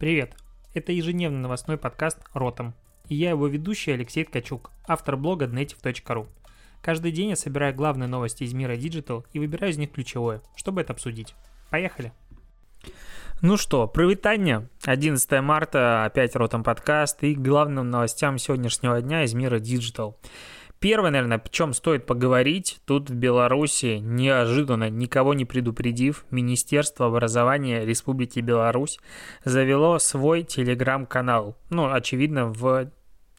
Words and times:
Привет! 0.00 0.34
Это 0.72 0.92
ежедневный 0.92 1.40
новостной 1.40 1.76
подкаст 1.76 2.20
«Ротом». 2.32 2.72
И 3.10 3.14
я 3.14 3.28
его 3.28 3.46
ведущий 3.48 3.90
Алексей 3.90 4.24
Ткачук, 4.24 4.70
автор 4.88 5.18
блога 5.18 5.44
native.ru. 5.44 6.26
Каждый 6.80 7.12
день 7.12 7.28
я 7.28 7.36
собираю 7.36 7.74
главные 7.74 8.08
новости 8.08 8.44
из 8.44 8.54
мира 8.54 8.78
Digital 8.78 9.26
и 9.34 9.38
выбираю 9.38 9.74
из 9.74 9.76
них 9.76 9.92
ключевое, 9.92 10.40
чтобы 10.56 10.80
это 10.80 10.94
обсудить. 10.94 11.34
Поехали! 11.68 12.14
Ну 13.42 13.58
что, 13.58 13.86
привитание. 13.88 14.70
11 14.84 15.42
марта, 15.42 16.06
опять 16.06 16.34
Ротом 16.34 16.64
подкаст 16.64 17.22
и 17.22 17.34
главным 17.34 17.90
новостям 17.90 18.38
сегодняшнего 18.38 19.02
дня 19.02 19.24
из 19.24 19.34
мира 19.34 19.58
Digital. 19.58 20.14
Первое, 20.80 21.10
наверное, 21.10 21.36
о 21.36 21.48
чем 21.50 21.74
стоит 21.74 22.06
поговорить, 22.06 22.80
тут 22.86 23.10
в 23.10 23.14
Беларуси, 23.14 23.98
неожиданно, 24.00 24.88
никого 24.88 25.34
не 25.34 25.44
предупредив, 25.44 26.24
Министерство 26.30 27.06
образования 27.06 27.84
Республики 27.84 28.40
Беларусь 28.40 28.98
завело 29.44 29.98
свой 29.98 30.42
телеграм-канал. 30.42 31.58
Ну, 31.68 31.92
очевидно, 31.92 32.46
в 32.46 32.90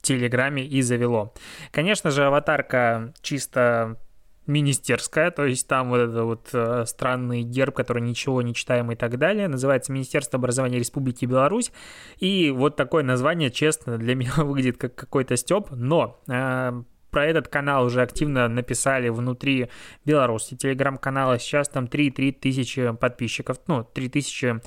Телеграме 0.02 0.66
и 0.66 0.84
завело. 0.84 1.34
Конечно 1.72 2.12
же, 2.12 2.26
аватарка 2.26 3.12
чисто 3.22 3.98
министерская, 4.46 5.32
то 5.32 5.46
есть 5.46 5.68
там 5.68 5.90
вот 5.90 5.98
этот 5.98 6.24
вот 6.24 6.50
э, 6.54 6.86
странный 6.86 7.44
герб, 7.44 7.76
который 7.76 8.02
ничего 8.02 8.42
не 8.42 8.54
читаем 8.54 8.92
и 8.92 8.96
так 8.96 9.18
далее, 9.18 9.48
называется 9.48 9.92
Министерство 9.92 10.38
образования 10.38 10.80
Республики 10.80 11.26
Беларусь, 11.26 11.72
и 12.18 12.52
вот 12.52 12.76
такое 12.76 13.04
название, 13.04 13.52
честно, 13.52 13.98
для 13.98 14.16
меня 14.16 14.34
выглядит 14.38 14.78
как 14.78 14.96
какой-то 14.96 15.38
степ, 15.38 15.70
но 15.72 16.20
э, 16.28 16.84
про 17.12 17.26
этот 17.26 17.48
канал 17.48 17.86
уже 17.86 18.02
активно 18.02 18.48
написали 18.48 19.10
внутри 19.10 19.70
Беларуси 20.06 20.56
телеграм-канала. 20.56 21.38
Сейчас 21.38 21.70
там 21.70 21.86
3-3 21.86 22.32
тысячи 22.32 22.92
подписчиков, 22.94 23.58
ну, 23.68 23.84
3 23.84 24.10
тысячи 24.10 24.62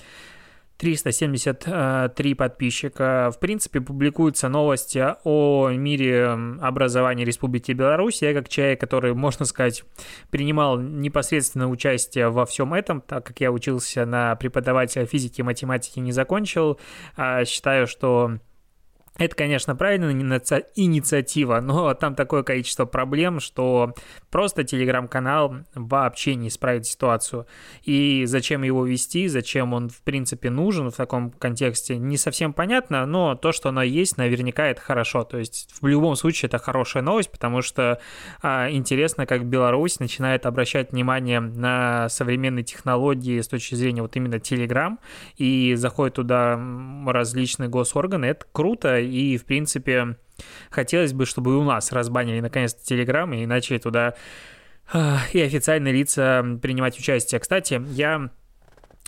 373 0.76 2.34
подписчика. 2.34 3.30
В 3.32 3.38
принципе, 3.38 3.80
публикуются 3.80 4.48
новости 4.48 5.14
о 5.22 5.70
мире 5.70 6.36
образования 6.60 7.24
Республики 7.24 7.72
Беларусь. 7.72 8.22
Я 8.22 8.34
как 8.34 8.48
человек, 8.48 8.80
который, 8.80 9.14
можно 9.14 9.44
сказать, 9.44 9.84
принимал 10.30 10.80
непосредственное 10.80 11.68
участие 11.68 12.28
во 12.28 12.44
всем 12.44 12.74
этом, 12.74 13.00
так 13.00 13.24
как 13.24 13.40
я 13.40 13.52
учился 13.52 14.04
на 14.04 14.34
преподавателя 14.34 15.06
физики 15.06 15.40
и 15.40 15.44
математики, 15.44 16.00
не 16.00 16.12
закончил, 16.12 16.80
а 17.16 17.44
считаю, 17.44 17.86
что 17.86 18.38
это, 19.16 19.36
конечно, 19.36 19.76
правильная 19.76 20.12
инициатива, 20.74 21.60
но 21.60 21.94
там 21.94 22.16
такое 22.16 22.42
количество 22.42 22.84
проблем, 22.84 23.38
что 23.38 23.94
просто 24.30 24.64
телеграм-канал 24.64 25.58
вообще 25.76 26.34
не 26.34 26.48
исправит 26.48 26.86
ситуацию. 26.86 27.46
И 27.84 28.24
зачем 28.26 28.64
его 28.64 28.84
вести, 28.84 29.28
зачем 29.28 29.72
он, 29.72 29.88
в 29.88 30.00
принципе, 30.02 30.50
нужен 30.50 30.90
в 30.90 30.96
таком 30.96 31.30
контексте, 31.30 31.96
не 31.96 32.16
совсем 32.16 32.52
понятно, 32.52 33.06
но 33.06 33.36
то, 33.36 33.52
что 33.52 33.68
оно 33.68 33.82
есть, 33.84 34.16
наверняка 34.16 34.66
это 34.66 34.80
хорошо. 34.80 35.22
То 35.22 35.38
есть 35.38 35.68
в 35.80 35.86
любом 35.86 36.16
случае 36.16 36.48
это 36.48 36.58
хорошая 36.58 37.04
новость, 37.04 37.30
потому 37.30 37.62
что 37.62 38.00
а, 38.42 38.68
интересно, 38.68 39.26
как 39.26 39.46
Беларусь 39.46 40.00
начинает 40.00 40.44
обращать 40.44 40.90
внимание 40.90 41.38
на 41.38 42.08
современные 42.08 42.64
технологии 42.64 43.40
с 43.40 43.46
точки 43.46 43.76
зрения 43.76 44.02
вот 44.02 44.16
именно 44.16 44.36
Telegram 44.36 44.98
и 45.36 45.74
заходят 45.76 46.14
туда 46.14 46.60
различные 47.06 47.68
госорганы. 47.68 48.26
Это 48.26 48.44
круто, 48.50 49.03
и, 49.04 49.36
в 49.36 49.44
принципе, 49.44 50.16
хотелось 50.70 51.12
бы, 51.12 51.26
чтобы 51.26 51.52
и 51.52 51.54
у 51.54 51.64
нас 51.64 51.92
разбанили 51.92 52.40
наконец-то 52.40 52.84
Телеграм 52.84 53.32
и 53.32 53.46
начали 53.46 53.78
туда 53.78 54.14
и 55.32 55.40
официальные 55.40 55.94
лица 55.94 56.44
принимать 56.60 56.98
участие. 56.98 57.40
Кстати, 57.40 57.82
я 57.90 58.30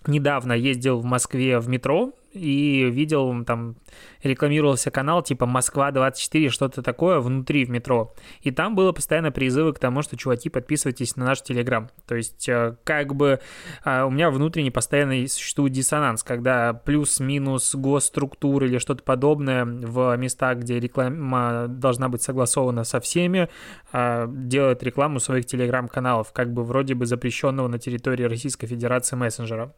недавно 0.07 0.53
ездил 0.53 1.01
в 1.01 1.05
Москве 1.05 1.59
в 1.59 1.69
метро, 1.69 2.13
и 2.37 2.91
видел, 2.91 3.45
там 3.45 3.77
рекламировался 4.23 4.91
канал 4.91 5.23
типа 5.23 5.47
Москва-24, 5.47 6.49
что-то 6.51 6.83
такое 6.83 7.21
внутри 7.21 7.65
в 7.65 7.71
метро. 7.71 8.15
И 8.43 8.51
там 8.51 8.75
было 8.75 8.93
постоянно 8.93 9.31
призывы 9.33 9.73
к 9.73 9.79
тому, 9.79 10.03
что, 10.03 10.17
чуваки, 10.17 10.49
подписывайтесь 10.49 11.17
на 11.17 11.25
наш 11.25 11.43
Телеграм. 11.43 11.91
То 12.07 12.15
есть, 12.15 12.49
э, 12.49 12.77
как 12.85 13.15
бы 13.15 13.41
э, 13.85 14.03
у 14.03 14.11
меня 14.11 14.31
внутренне 14.31 14.71
постоянно 14.71 15.27
существует 15.29 15.73
диссонанс, 15.73 16.23
когда 16.23 16.73
плюс-минус 16.73 17.75
госструктуры 17.75 18.67
или 18.69 18.79
что-то 18.79 19.03
подобное 19.03 19.65
в 19.65 20.17
местах, 20.17 20.59
где 20.59 20.79
реклама 20.81 21.67
должна 21.69 22.09
быть 22.09 22.23
согласована 22.23 22.85
со 22.85 23.01
всеми, 23.01 23.49
э, 23.93 24.27
делают 24.29 24.83
рекламу 24.83 25.21
своих 25.21 25.47
Телеграм-каналов, 25.47 26.33
как 26.33 26.53
бы 26.53 26.65
вроде 26.65 26.95
бы 26.95 27.07
запрещенного 27.07 27.69
на 27.69 27.79
территории 27.79 28.25
Российской 28.25 28.67
Федерации 28.67 29.17
мессенджера 29.17 29.75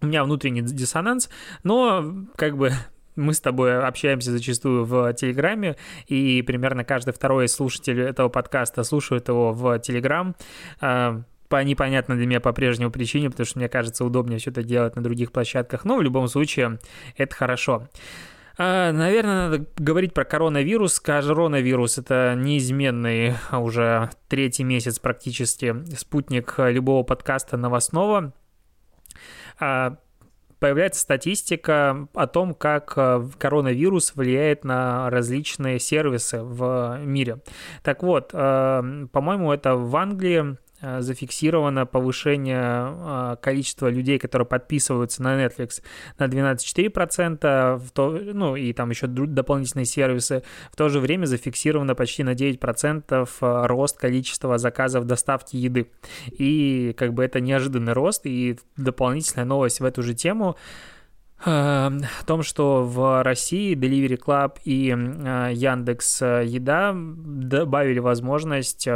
у 0.00 0.06
меня 0.06 0.24
внутренний 0.24 0.62
диссонанс, 0.62 1.28
но 1.62 2.26
как 2.36 2.56
бы 2.56 2.72
мы 3.16 3.34
с 3.34 3.40
тобой 3.40 3.84
общаемся 3.84 4.30
зачастую 4.30 4.84
в 4.84 5.12
Телеграме, 5.14 5.76
и 6.06 6.40
примерно 6.42 6.84
каждый 6.84 7.12
второй 7.12 7.48
слушатель 7.48 8.00
этого 8.00 8.28
подкаста 8.28 8.84
слушает 8.84 9.28
его 9.28 9.52
в 9.52 9.78
Телеграм 9.80 10.36
а, 10.80 11.22
по 11.48 11.62
непонятной 11.62 12.16
для 12.16 12.26
меня 12.26 12.40
по-прежнему 12.40 12.90
причине, 12.90 13.30
потому 13.30 13.46
что 13.46 13.58
мне 13.58 13.68
кажется 13.68 14.04
удобнее 14.04 14.38
это 14.44 14.62
делать 14.62 14.96
на 14.96 15.02
других 15.02 15.32
площадках, 15.32 15.84
но 15.84 15.96
в 15.96 16.02
любом 16.02 16.28
случае 16.28 16.78
это 17.16 17.34
хорошо. 17.34 17.88
А, 18.56 18.92
наверное, 18.92 19.48
надо 19.48 19.66
говорить 19.76 20.14
про 20.14 20.24
коронавирус. 20.24 20.98
Коронавирус– 20.98 21.98
это 21.98 22.34
неизменный 22.36 23.34
уже 23.52 24.10
третий 24.28 24.64
месяц 24.64 24.98
практически 24.98 25.76
спутник 25.96 26.54
любого 26.58 27.04
подкаста 27.04 27.56
новостного. 27.56 28.32
А, 29.60 29.96
появляется 30.58 31.00
статистика 31.00 32.08
о 32.14 32.26
том, 32.26 32.54
как 32.54 32.94
э, 32.96 33.28
коронавирус 33.38 34.14
влияет 34.14 34.64
на 34.64 35.08
различные 35.10 35.78
сервисы 35.78 36.42
в 36.42 36.98
мире. 37.00 37.38
Так 37.82 38.02
вот, 38.02 38.30
э, 38.32 39.06
по-моему, 39.12 39.52
это 39.52 39.76
в 39.76 39.94
Англии 39.96 40.56
зафиксировано 40.80 41.86
повышение 41.86 42.62
э, 42.62 43.36
количества 43.40 43.88
людей, 43.88 44.18
которые 44.18 44.46
подписываются 44.46 45.22
на 45.22 45.44
Netflix 45.44 45.82
на 46.18 46.26
12,4%, 46.26 47.78
в 47.78 47.90
то, 47.90 48.10
ну 48.10 48.54
и 48.54 48.72
там 48.72 48.90
еще 48.90 49.08
дополнительные 49.08 49.86
сервисы. 49.86 50.44
В 50.70 50.76
то 50.76 50.88
же 50.88 51.00
время 51.00 51.26
зафиксировано 51.26 51.94
почти 51.94 52.22
на 52.22 52.34
9% 52.34 53.28
э, 53.40 53.66
рост 53.66 53.98
количества 53.98 54.58
заказов 54.58 55.06
доставки 55.06 55.56
еды. 55.56 55.90
И 56.30 56.94
как 56.96 57.12
бы 57.12 57.24
это 57.24 57.40
неожиданный 57.40 57.92
рост 57.92 58.24
и 58.24 58.58
дополнительная 58.76 59.46
новость 59.46 59.80
в 59.80 59.84
эту 59.84 60.02
же 60.02 60.14
тему 60.14 60.56
о 61.44 61.90
том, 62.26 62.42
что 62.42 62.82
в 62.82 63.22
России 63.22 63.76
Delivery 63.76 64.18
Club 64.18 64.58
и 64.64 64.86
Яндекс 64.86 66.20
Еда 66.20 66.92
добавили 66.92 68.00
возможность 68.00 68.88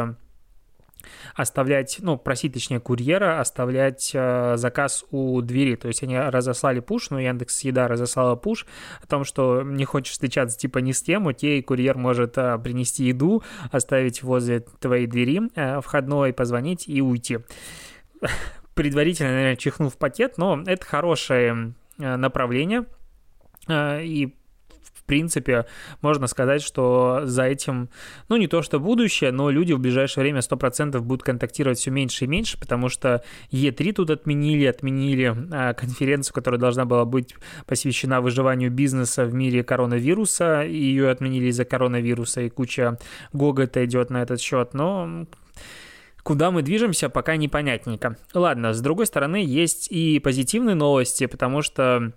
оставлять, 1.34 1.98
ну, 2.00 2.16
просить, 2.18 2.54
точнее, 2.54 2.80
курьера 2.80 3.40
оставлять 3.40 4.10
э, 4.14 4.56
заказ 4.56 5.04
у 5.10 5.40
двери. 5.42 5.76
То 5.76 5.88
есть 5.88 6.02
они 6.02 6.18
разослали 6.18 6.80
пуш, 6.80 7.10
ну, 7.10 7.18
Яндекс 7.18 7.60
Еда 7.60 7.88
разослала 7.88 8.36
пуш 8.36 8.66
о 9.02 9.06
том, 9.06 9.24
что 9.24 9.62
не 9.62 9.84
хочешь 9.84 10.12
встречаться 10.12 10.58
типа 10.58 10.78
ни 10.78 10.92
с 10.92 11.02
кем, 11.02 11.28
окей, 11.28 11.62
курьер 11.62 11.96
может 11.96 12.38
э, 12.38 12.58
принести 12.58 13.04
еду, 13.04 13.42
оставить 13.70 14.22
возле 14.22 14.60
твоей 14.60 15.06
двери 15.06 15.42
э, 15.54 15.80
входной, 15.80 16.32
позвонить 16.32 16.88
и 16.88 17.00
уйти. 17.00 17.38
Предварительно, 18.74 19.30
наверное, 19.30 19.56
чихнув 19.56 19.96
пакет, 19.98 20.38
но 20.38 20.62
это 20.66 20.84
хорошее 20.84 21.74
э, 21.98 22.16
направление, 22.16 22.86
э, 23.68 24.04
и 24.04 24.34
в 25.02 25.06
принципе, 25.06 25.66
можно 26.00 26.26
сказать, 26.28 26.62
что 26.62 27.22
за 27.24 27.44
этим, 27.44 27.88
ну, 28.28 28.36
не 28.36 28.46
то 28.46 28.62
что 28.62 28.78
будущее, 28.78 29.32
но 29.32 29.50
люди 29.50 29.72
в 29.72 29.80
ближайшее 29.80 30.22
время 30.22 30.40
100% 30.40 31.00
будут 31.00 31.24
контактировать 31.24 31.78
все 31.78 31.90
меньше 31.90 32.24
и 32.24 32.28
меньше, 32.28 32.58
потому 32.58 32.88
что 32.88 33.22
E3 33.50 33.92
тут 33.92 34.10
отменили, 34.10 34.64
отменили 34.64 35.36
а, 35.50 35.74
конференцию, 35.74 36.34
которая 36.34 36.60
должна 36.60 36.84
была 36.84 37.04
быть 37.04 37.34
посвящена 37.66 38.20
выживанию 38.20 38.70
бизнеса 38.70 39.24
в 39.24 39.34
мире 39.34 39.64
коронавируса, 39.64 40.62
и 40.62 40.76
ее 40.76 41.10
отменили 41.10 41.46
из-за 41.46 41.64
коронавируса, 41.64 42.42
и 42.42 42.48
куча 42.48 42.98
гогота 43.32 43.84
идет 43.84 44.10
на 44.10 44.22
этот 44.22 44.40
счет, 44.40 44.72
но 44.72 45.26
Куда 46.22 46.52
мы 46.52 46.62
движемся, 46.62 47.08
пока 47.08 47.34
непонятненько. 47.34 48.16
Ладно, 48.32 48.72
с 48.72 48.80
другой 48.80 49.06
стороны, 49.06 49.42
есть 49.44 49.90
и 49.90 50.20
позитивные 50.20 50.76
новости, 50.76 51.26
потому 51.26 51.62
что 51.62 52.12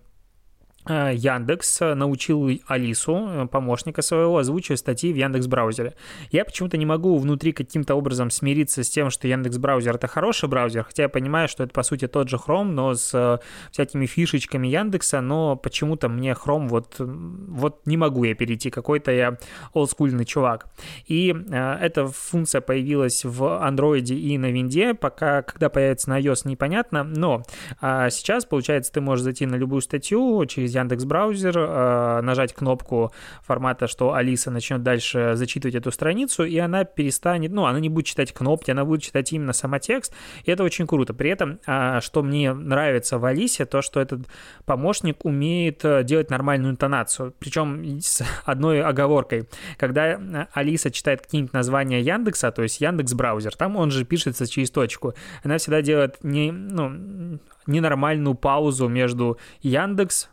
Яндекс 0.87 1.81
э, 1.81 1.93
научил 1.95 2.49
Алису, 2.67 3.27
э, 3.27 3.47
помощника 3.47 4.01
своего, 4.01 4.37
озвучивать 4.37 4.79
статьи 4.79 5.11
в 5.11 5.15
Яндекс 5.15 5.47
браузере. 5.47 5.95
Я 6.31 6.45
почему-то 6.45 6.77
не 6.77 6.85
могу 6.85 7.17
внутри 7.17 7.53
каким-то 7.53 7.95
образом 7.95 8.29
смириться 8.29 8.83
с 8.83 8.89
тем, 8.89 9.09
что 9.09 9.27
Яндекс 9.27 9.57
браузер 9.57 9.95
это 9.95 10.07
хороший 10.07 10.47
браузер, 10.47 10.83
хотя 10.83 11.03
я 11.03 11.09
понимаю, 11.09 11.47
что 11.47 11.63
это 11.63 11.73
по 11.73 11.83
сути 11.83 12.07
тот 12.07 12.29
же 12.29 12.35
Chrome, 12.37 12.71
но 12.71 12.93
с 12.93 13.39
всякими 13.71 14.05
фишечками 14.05 14.67
Яндекса, 14.67 15.21
но 15.21 15.55
почему-то 15.55 16.07
мне 16.07 16.31
Chrome 16.33 16.67
вот, 16.67 16.95
вот 16.99 17.81
не 17.85 17.97
могу 17.97 18.23
я 18.23 18.35
перейти, 18.35 18.69
какой-то 18.69 19.11
я 19.11 19.37
олдскульный 19.73 20.25
чувак. 20.25 20.67
И 21.07 21.33
э, 21.33 21.77
эта 21.81 22.07
функция 22.07 22.61
появилась 22.61 23.25
в 23.25 23.43
Android 23.43 24.13
и 24.13 24.37
на 24.37 24.51
Винде, 24.51 24.93
пока 24.93 25.41
когда 25.41 25.69
появится 25.69 26.09
на 26.09 26.19
iOS 26.19 26.47
непонятно, 26.47 27.03
но 27.03 27.43
э, 27.81 28.09
сейчас, 28.11 28.45
получается, 28.45 28.91
ты 28.91 29.01
можешь 29.01 29.23
зайти 29.23 29.45
на 29.45 29.55
любую 29.55 29.81
статью 29.81 30.45
через 30.45 30.74
Яндекс 30.75 31.05
браузер, 31.05 31.57
э, 31.57 32.21
нажать 32.21 32.53
кнопку 32.53 33.11
формата, 33.41 33.87
что 33.87 34.13
Алиса 34.13 34.51
начнет 34.51 34.83
дальше 34.83 35.31
зачитывать 35.35 35.75
эту 35.75 35.91
страницу, 35.91 36.43
и 36.43 36.57
она 36.57 36.83
перестанет, 36.83 37.51
ну, 37.51 37.65
она 37.65 37.79
не 37.79 37.89
будет 37.89 38.05
читать 38.05 38.33
кнопки, 38.33 38.71
она 38.71 38.85
будет 38.85 39.01
читать 39.01 39.31
именно 39.33 39.53
сама 39.53 39.79
текст, 39.79 40.13
и 40.43 40.51
это 40.51 40.63
очень 40.63 40.87
круто. 40.87 41.13
При 41.13 41.29
этом, 41.29 41.59
а, 41.65 42.01
что 42.01 42.23
мне 42.23 42.53
нравится 42.53 43.17
в 43.17 43.25
Алисе, 43.25 43.65
то, 43.65 43.81
что 43.81 43.99
этот 43.99 44.21
помощник 44.65 45.25
умеет 45.25 45.83
э, 45.83 46.03
делать 46.03 46.29
нормальную 46.29 46.73
интонацию, 46.73 47.33
причем 47.39 47.99
с 47.99 48.21
одной 48.45 48.81
оговоркой. 48.81 49.47
Когда 49.77 50.47
Алиса 50.53 50.91
читает 50.91 51.21
какие-нибудь 51.21 51.53
названия 51.53 52.01
Яндекса, 52.01 52.51
то 52.51 52.63
есть 52.63 52.81
Яндекс 52.81 53.13
браузер, 53.13 53.55
там 53.55 53.75
он 53.75 53.91
же 53.91 54.05
пишется 54.05 54.47
через 54.47 54.71
точку, 54.71 55.13
она 55.43 55.57
всегда 55.57 55.81
делает 55.81 56.23
не, 56.23 56.51
ну, 56.51 57.39
ненормальную 57.67 58.35
паузу 58.35 58.87
между 58.87 59.37
Яндекс 59.61 60.29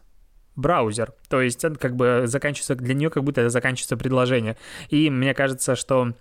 браузер. 0.56 1.12
То 1.28 1.40
есть 1.40 1.64
как 1.78 1.96
бы 1.96 2.22
заканчивается, 2.26 2.74
для 2.74 2.94
нее 2.94 3.10
как 3.10 3.24
будто 3.24 3.40
это 3.40 3.50
заканчивается 3.50 3.96
предложение. 3.96 4.56
И 4.88 5.10
мне 5.10 5.34
кажется, 5.34 5.76
что 5.76 6.14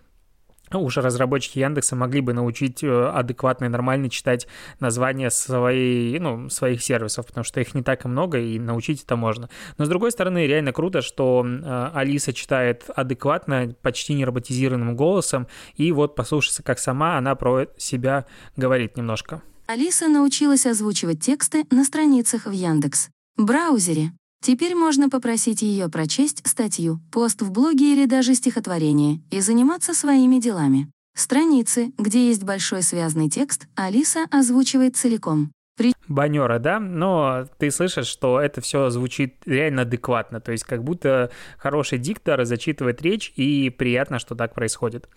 уж 0.80 0.98
разработчики 0.98 1.60
Яндекса 1.60 1.96
могли 1.96 2.22
бы 2.22 2.34
научить 2.34 2.84
э, 2.84 3.10
адекватно 3.10 3.66
и 3.66 3.70
нормально 3.70 4.10
читать 4.10 4.48
названия 4.80 5.30
своей, 5.30 6.18
ну, 6.20 6.50
своих 6.50 6.82
сервисов, 6.82 7.28
потому 7.28 7.44
что 7.44 7.60
их 7.60 7.74
не 7.74 7.84
так 7.84 8.06
и 8.06 8.08
много, 8.08 8.40
и 8.40 8.60
научить 8.60 9.04
это 9.04 9.16
можно. 9.16 9.50
Но, 9.78 9.86
с 9.86 9.90
другой 9.90 10.12
стороны, 10.12 10.48
реально 10.48 10.72
круто, 10.72 11.02
что 11.02 11.46
э, 11.46 11.90
Алиса 11.94 12.34
читает 12.34 12.86
адекватно, 12.96 13.76
почти 13.82 14.14
не 14.14 14.26
роботизированным 14.26 14.96
голосом, 14.96 15.48
и 15.76 15.92
вот 15.92 16.16
послушайте, 16.16 16.64
как 16.64 16.80
сама 16.80 17.18
она 17.18 17.36
про 17.36 17.68
себя 17.78 18.26
говорит 18.56 18.98
немножко. 18.98 19.42
Алиса 19.68 20.08
научилась 20.08 20.66
озвучивать 20.66 21.22
тексты 21.22 21.66
на 21.72 21.86
страницах 21.86 22.46
в 22.46 22.52
Яндекс. 22.52 23.10
Браузере. 23.38 24.12
Теперь 24.42 24.74
можно 24.74 25.08
попросить 25.08 25.62
ее 25.62 25.88
прочесть 25.88 26.42
статью, 26.48 27.00
пост 27.12 27.44
в 27.44 27.52
блоге 27.52 27.94
или 27.94 28.08
даже 28.08 28.34
стихотворение 28.34 29.22
и 29.30 29.40
заниматься 29.40 29.94
своими 29.94 30.40
делами. 30.40 30.90
Страницы, 31.16 31.92
где 32.00 32.30
есть 32.30 32.44
большой 32.44 32.82
связанный 32.82 33.30
текст, 33.30 33.68
Алиса 33.76 34.26
озвучивает 34.32 34.96
целиком. 34.96 35.52
При... 35.78 35.94
Банера, 36.08 36.58
да? 36.58 36.80
Но 36.80 37.48
ты 37.60 37.70
слышишь, 37.70 38.08
что 38.08 38.42
это 38.42 38.62
все 38.62 38.90
звучит 38.90 39.36
реально 39.46 39.84
адекватно, 39.84 40.42
то 40.42 40.52
есть 40.52 40.64
как 40.64 40.84
будто 40.84 41.30
хороший 41.60 42.00
диктор 42.00 42.44
зачитывает 42.44 43.00
речь, 43.04 43.32
и 43.36 43.70
приятно, 43.70 44.18
что 44.18 44.34
так 44.34 44.56
происходит. 44.56 45.08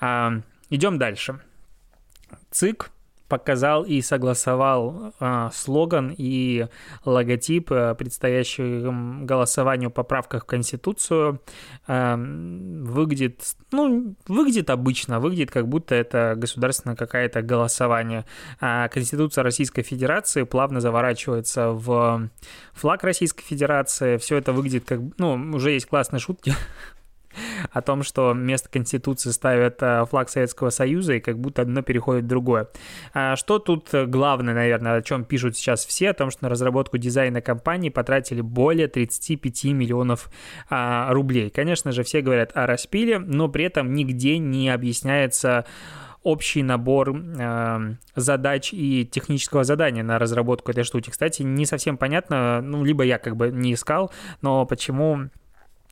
А, 0.00 0.42
идем 0.68 0.96
дальше. 0.96 1.40
ЦИК 2.52 2.92
показал 3.30 3.84
и 3.84 4.02
согласовал 4.02 5.14
э, 5.18 5.48
слоган 5.54 6.12
и 6.18 6.66
логотип, 7.04 7.70
э, 7.72 7.94
предстоящему 7.94 9.24
голосованию 9.24 9.90
по 9.90 10.02
поправках 10.02 10.42
в 10.42 10.46
Конституцию. 10.46 11.40
Э, 11.86 12.16
выглядит, 12.16 13.40
ну, 13.70 14.16
выглядит 14.26 14.68
обычно, 14.68 15.20
выглядит 15.20 15.50
как 15.50 15.68
будто 15.68 15.94
это 15.94 16.34
государственное 16.36 16.96
какое-то 16.96 17.40
голосование. 17.40 18.26
А 18.60 18.88
Конституция 18.88 19.44
Российской 19.44 19.82
Федерации 19.82 20.42
плавно 20.42 20.80
заворачивается 20.80 21.70
в 21.70 22.28
флаг 22.72 23.04
Российской 23.04 23.44
Федерации. 23.44 24.16
Все 24.16 24.36
это 24.36 24.52
выглядит 24.52 24.84
как, 24.84 25.00
ну, 25.18 25.34
уже 25.54 25.70
есть 25.70 25.86
классные 25.86 26.18
шутки 26.18 26.52
о 27.72 27.82
том, 27.82 28.02
что 28.02 28.32
вместо 28.32 28.68
Конституции 28.68 29.30
ставят 29.30 29.82
э, 29.82 30.04
флаг 30.06 30.28
Советского 30.28 30.70
Союза, 30.70 31.14
и 31.14 31.20
как 31.20 31.38
будто 31.38 31.62
одно 31.62 31.82
переходит 31.82 32.24
в 32.24 32.28
другое. 32.28 32.68
А 33.14 33.36
что 33.36 33.58
тут 33.58 33.88
главное, 33.92 34.54
наверное, 34.54 34.96
о 34.96 35.02
чем 35.02 35.24
пишут 35.24 35.56
сейчас 35.56 35.84
все, 35.84 36.10
о 36.10 36.14
том, 36.14 36.30
что 36.30 36.44
на 36.44 36.48
разработку 36.48 36.98
дизайна 36.98 37.40
компании 37.40 37.90
потратили 37.90 38.40
более 38.40 38.88
35 38.88 39.64
миллионов 39.64 40.30
а, 40.68 41.12
рублей. 41.12 41.50
Конечно 41.50 41.92
же, 41.92 42.02
все 42.02 42.20
говорят 42.20 42.52
о 42.54 42.66
распиле, 42.66 43.18
но 43.18 43.48
при 43.48 43.64
этом 43.64 43.94
нигде 43.94 44.38
не 44.38 44.70
объясняется 44.70 45.64
общий 46.22 46.62
набор 46.62 47.16
э, 47.16 47.94
задач 48.14 48.72
и 48.72 49.06
технического 49.06 49.64
задания 49.64 50.02
на 50.02 50.18
разработку 50.18 50.70
этой 50.70 50.84
штуки. 50.84 51.10
Кстати, 51.10 51.42
не 51.42 51.64
совсем 51.64 51.96
понятно, 51.96 52.60
ну, 52.60 52.84
либо 52.84 53.04
я 53.04 53.18
как 53.18 53.36
бы 53.36 53.50
не 53.50 53.72
искал, 53.72 54.12
но 54.42 54.66
почему 54.66 55.30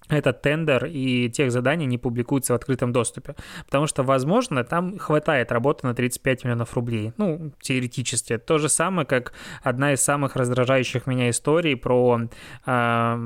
этот 0.08 0.42
тендер 0.42 0.86
и 0.86 1.28
тех 1.30 1.52
заданий 1.52 1.86
не 1.86 1.98
публикуются 1.98 2.52
в 2.52 2.56
открытом 2.56 2.92
доступе. 2.92 3.34
Потому 3.66 3.86
что, 3.86 4.02
возможно, 4.02 4.64
там 4.64 4.98
хватает 4.98 5.52
работы 5.52 5.86
на 5.86 5.94
35 5.94 6.44
миллионов 6.44 6.74
рублей. 6.74 7.12
Ну, 7.16 7.52
теоретически. 7.60 8.38
То 8.38 8.58
же 8.58 8.68
самое, 8.68 9.06
как 9.06 9.32
одна 9.62 9.92
из 9.92 10.00
самых 10.00 10.36
раздражающих 10.36 11.06
меня 11.06 11.30
историй 11.30 11.76
про 11.76 12.20
э, 12.66 13.16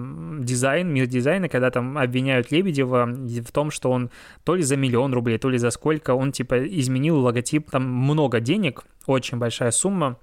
дизайн, 0.41 0.89
мир 0.93 1.07
дизайна, 1.07 1.49
когда 1.49 1.71
там 1.71 1.99
обвиняют 1.99 2.51
Лебедева 2.51 3.07
в 3.07 3.53
том, 3.53 3.71
что 3.71 3.91
он 3.91 4.11
то 4.45 4.55
ли 4.55 4.63
за 4.63 4.77
миллион 4.77 5.13
рублей, 5.15 5.39
то 5.39 5.49
ли 5.49 5.59
за 5.59 5.71
сколько, 5.71 6.15
он 6.15 6.33
типа 6.33 6.67
изменил 6.67 7.19
логотип, 7.19 7.71
там 7.71 7.85
много 7.85 8.41
денег, 8.41 8.85
очень 9.07 9.39
большая 9.39 9.71
сумма, 9.71 10.19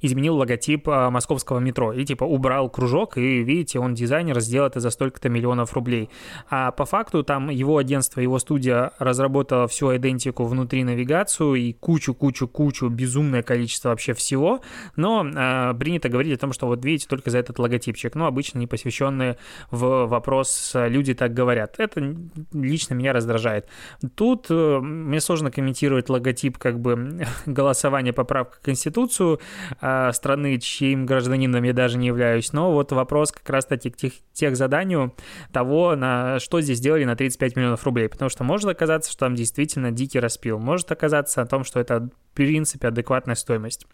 изменил 0.00 0.36
логотип 0.36 0.88
а, 0.88 1.10
московского 1.10 1.58
метро 1.58 1.92
и 1.92 2.04
типа 2.04 2.24
убрал 2.24 2.68
кружок, 2.70 3.18
и 3.18 3.42
видите, 3.42 3.78
он 3.78 3.94
дизайнер 3.94 4.40
сделал 4.40 4.68
это 4.68 4.80
за 4.80 4.90
столько-то 4.90 5.28
миллионов 5.28 5.72
рублей. 5.74 6.10
А 6.50 6.70
по 6.70 6.84
факту 6.84 7.22
там 7.22 7.50
его 7.50 7.78
агентство, 7.78 8.20
его 8.20 8.38
студия 8.38 8.92
разработала 8.98 9.68
всю 9.68 9.94
идентику 9.96 10.44
внутри 10.44 10.84
навигацию 10.84 11.54
и 11.54 11.72
кучу-кучу-кучу, 11.72 12.88
безумное 12.88 13.42
количество 13.42 13.90
вообще 13.90 14.14
всего, 14.14 14.60
но 14.96 15.26
э, 15.26 15.74
принято 15.78 16.08
говорить 16.08 16.36
о 16.38 16.40
том, 16.40 16.52
что 16.52 16.66
вот 16.66 16.84
видите, 16.84 17.06
только 17.08 17.30
за 17.30 17.38
этот 17.38 17.58
логотипчик. 17.58 18.14
Ну, 18.14 18.26
обычно 18.26 18.58
не 18.58 18.66
посвященные 18.66 19.36
в 19.70 20.06
вопрос 20.06 20.72
люди 20.74 21.14
так 21.14 21.34
говорят. 21.34 21.76
Это 21.78 22.16
лично 22.52 22.94
меня 22.94 23.12
раздражает. 23.12 23.66
Тут 24.14 24.46
э, 24.50 24.78
мне 24.80 25.20
сложно 25.20 25.50
комментировать 25.50 26.08
логотип 26.08 26.58
как 26.58 26.80
бы 26.80 27.26
голосования 27.46 28.12
поправка 28.12 28.58
в 28.58 28.60
Конституцию, 28.60 29.40
страны, 29.78 30.58
чьим 30.58 31.06
гражданином 31.06 31.62
я 31.64 31.72
даже 31.72 31.98
не 31.98 32.08
являюсь. 32.08 32.52
Но 32.52 32.72
вот 32.72 32.92
вопрос 32.92 33.32
как 33.32 33.48
раз-таки 33.50 33.90
к 33.90 33.96
тех, 33.96 34.12
тех 34.32 34.56
заданию 34.56 35.14
того, 35.52 35.96
на 35.96 36.38
что 36.38 36.60
здесь 36.60 36.78
сделали 36.78 37.04
на 37.04 37.16
35 37.16 37.56
миллионов 37.56 37.84
рублей. 37.84 38.08
Потому 38.08 38.28
что 38.28 38.44
может 38.44 38.68
оказаться, 38.68 39.10
что 39.10 39.20
там 39.26 39.34
действительно 39.34 39.90
дикий 39.90 40.20
распил. 40.20 40.58
Может 40.58 40.90
оказаться 40.92 41.42
о 41.42 41.46
том, 41.46 41.64
что 41.64 41.80
это 41.80 42.08
в 42.32 42.34
принципе 42.34 42.88
адекватная 42.88 43.34
стоимость. 43.34 43.86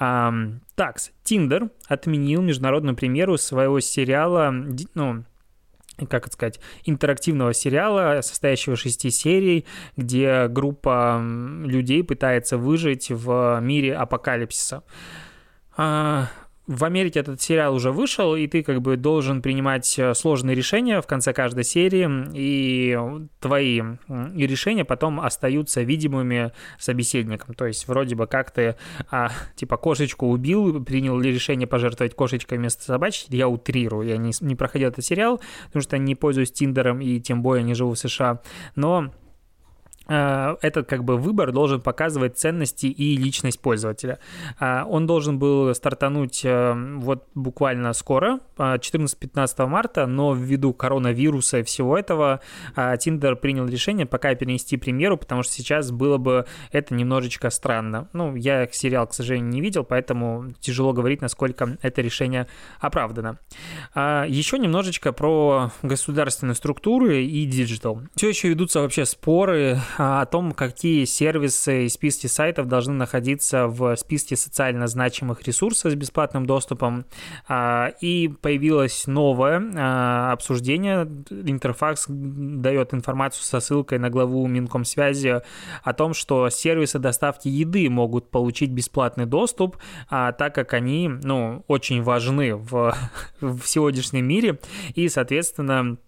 Um, 0.00 0.60
такс, 0.74 1.12
Тиндер 1.22 1.70
отменил 1.86 2.42
международную 2.42 2.96
премьеру 2.96 3.38
своего 3.38 3.78
сериала, 3.78 4.52
ну, 4.94 5.24
как 6.08 6.26
это 6.26 6.32
сказать, 6.32 6.60
интерактивного 6.84 7.54
сериала, 7.54 8.20
состоящего 8.22 8.74
из 8.74 8.80
шести 8.80 9.10
серий, 9.10 9.64
где 9.96 10.48
группа 10.48 11.20
людей 11.22 12.02
пытается 12.02 12.58
выжить 12.58 13.10
в 13.10 13.60
мире 13.60 13.94
апокалипсиса. 13.94 14.82
В 16.66 16.84
Америке 16.84 17.20
этот 17.20 17.42
сериал 17.42 17.74
уже 17.74 17.92
вышел, 17.92 18.34
и 18.34 18.46
ты 18.46 18.62
как 18.62 18.80
бы 18.80 18.96
должен 18.96 19.42
принимать 19.42 19.98
э, 19.98 20.14
сложные 20.14 20.56
решения 20.56 21.02
в 21.02 21.06
конце 21.06 21.34
каждой 21.34 21.64
серии, 21.64 22.08
и 22.32 22.98
твои 23.38 23.82
и 24.34 24.46
решения 24.46 24.86
потом 24.86 25.20
остаются 25.20 25.82
видимыми 25.82 26.52
собеседником. 26.78 27.54
То 27.54 27.66
есть 27.66 27.86
вроде 27.86 28.14
бы 28.14 28.26
как 28.26 28.50
ты 28.50 28.76
а, 29.10 29.30
типа 29.56 29.76
кошечку 29.76 30.28
убил, 30.28 30.82
принял 30.82 31.18
ли 31.18 31.32
решение 31.32 31.66
пожертвовать 31.66 32.14
кошечкой 32.14 32.56
вместо 32.56 32.82
собачки, 32.82 33.34
я 33.36 33.46
утрирую, 33.46 34.08
я 34.08 34.16
не, 34.16 34.32
не 34.40 34.54
проходил 34.54 34.88
этот 34.88 35.04
сериал, 35.04 35.42
потому 35.66 35.82
что 35.82 35.98
не 35.98 36.14
пользуюсь 36.14 36.50
Тиндером 36.50 37.02
и 37.02 37.20
тем 37.20 37.42
более 37.42 37.62
не 37.62 37.74
живу 37.74 37.92
в 37.92 37.98
США, 37.98 38.40
но 38.74 39.10
Э, 39.14 39.23
этот 40.06 40.88
как 40.88 41.04
бы 41.04 41.16
выбор 41.16 41.52
должен 41.52 41.80
показывать 41.80 42.38
ценности 42.38 42.86
и 42.86 43.16
личность 43.16 43.60
пользователя. 43.60 44.18
Э, 44.60 44.82
он 44.84 45.06
должен 45.06 45.38
был 45.38 45.74
стартануть 45.74 46.44
э, 46.44 46.74
вот 46.96 47.26
буквально 47.34 47.92
скоро, 47.92 48.40
14-15 48.56 49.66
марта, 49.66 50.06
но 50.06 50.34
ввиду 50.34 50.72
коронавируса 50.72 51.58
и 51.58 51.62
всего 51.62 51.98
этого 51.98 52.40
Tinder 52.76 53.34
принял 53.36 53.66
решение 53.66 54.06
пока 54.06 54.34
перенести 54.34 54.76
премьеру, 54.76 55.16
потому 55.16 55.42
что 55.42 55.52
сейчас 55.52 55.90
было 55.90 56.18
бы 56.18 56.46
это 56.70 56.94
немножечко 56.94 57.50
странно. 57.50 58.08
Ну, 58.12 58.36
я 58.36 58.68
сериал, 58.70 59.06
к 59.06 59.14
сожалению, 59.14 59.50
не 59.50 59.60
видел, 59.60 59.84
поэтому 59.84 60.52
тяжело 60.60 60.92
говорить, 60.92 61.20
насколько 61.20 61.76
это 61.82 62.02
решение 62.02 62.46
оправдано. 62.80 63.38
Еще 63.94 64.58
немножечко 64.58 65.12
про 65.12 65.70
государственную 65.82 66.54
структуру 66.54 67.10
и 67.10 67.44
digital. 67.44 68.02
Все 68.14 68.28
еще 68.28 68.48
ведутся 68.48 68.80
вообще 68.80 69.04
споры 69.04 69.78
о 69.98 70.24
том, 70.26 70.52
какие 70.52 71.04
сервисы 71.04 71.86
и 71.86 71.88
списки 71.88 72.26
сайтов 72.26 72.68
должны 72.68 72.94
находиться 72.94 73.66
в 73.66 73.96
списке 73.96 74.36
социально 74.36 74.86
значимых 74.86 75.42
ресурсов 75.46 75.92
с 75.92 75.94
бесплатным 75.94 76.46
доступом. 76.46 77.04
А, 77.48 77.92
и 78.00 78.28
появилось 78.28 79.06
новое 79.06 79.62
а, 79.76 80.32
обсуждение. 80.32 81.02
Интерфакс 81.30 82.06
дает 82.08 82.94
информацию 82.94 83.44
со 83.44 83.60
ссылкой 83.60 83.98
на 83.98 84.10
главу 84.10 84.46
Минкомсвязи 84.46 85.42
о 85.82 85.92
том, 85.92 86.14
что 86.14 86.48
сервисы 86.50 86.98
доставки 86.98 87.48
еды 87.48 87.88
могут 87.90 88.30
получить 88.30 88.70
бесплатный 88.70 89.26
доступ, 89.26 89.76
так 90.08 90.54
как 90.54 90.74
они 90.74 91.08
ну, 91.08 91.64
очень 91.68 92.02
важны 92.02 92.54
в, 92.54 92.94
в 93.40 93.62
сегодняшнем 93.64 94.26
мире. 94.26 94.58
И, 94.94 95.08
соответственно, 95.08 95.98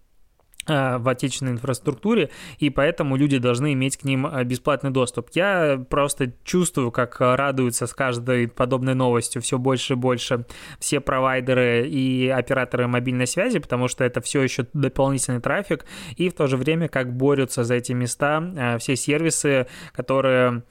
в 0.67 1.09
отечественной 1.09 1.53
инфраструктуре, 1.53 2.29
и 2.59 2.69
поэтому 2.69 3.15
люди 3.15 3.37
должны 3.37 3.73
иметь 3.73 3.97
к 3.97 4.03
ним 4.03 4.27
э, 4.27 4.43
бесплатный 4.43 4.91
доступ. 4.91 5.29
Я 5.33 5.83
просто 5.89 6.33
чувствую, 6.43 6.91
как 6.91 7.19
радуются 7.19 7.87
с 7.87 7.93
каждой 7.93 8.47
подобной 8.47 8.93
новостью 8.93 9.41
все 9.41 9.57
больше 9.57 9.93
и 9.93 9.95
больше 9.95 10.45
все 10.79 10.99
провайдеры 10.99 11.87
и 11.87 12.27
операторы 12.27 12.87
мобильной 12.87 13.27
связи, 13.27 13.59
потому 13.59 13.87
что 13.87 14.03
это 14.03 14.21
все 14.21 14.41
еще 14.41 14.67
дополнительный 14.73 15.41
трафик, 15.41 15.85
и 16.15 16.29
в 16.29 16.33
то 16.33 16.47
же 16.47 16.57
время 16.57 16.87
как 16.87 17.15
борются 17.15 17.63
за 17.63 17.75
эти 17.75 17.93
места 17.93 18.43
э, 18.55 18.77
все 18.77 18.95
сервисы, 18.95 19.67
которые 19.93 20.63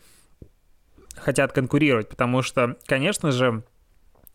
хотят 1.16 1.52
конкурировать, 1.52 2.08
потому 2.08 2.42
что, 2.42 2.76
конечно 2.86 3.32
же, 3.32 3.64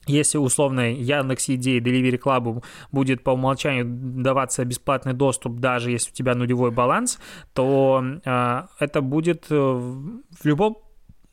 если 0.07 0.37
условно 0.37 0.91
Яндекс 0.91 1.49
Еде 1.49 1.77
и 1.77 1.79
Delivery 1.79 2.19
Club 2.19 2.63
будет 2.91 3.23
по 3.23 3.31
умолчанию 3.31 3.85
даваться 3.85 4.65
бесплатный 4.65 5.13
доступ, 5.13 5.59
даже 5.59 5.91
если 5.91 6.11
у 6.11 6.13
тебя 6.13 6.33
нулевой 6.35 6.71
баланс, 6.71 7.19
то 7.53 8.03
э, 8.25 8.61
это 8.79 9.01
будет 9.01 9.45
э, 9.49 9.55
в 9.55 10.45
любом 10.45 10.77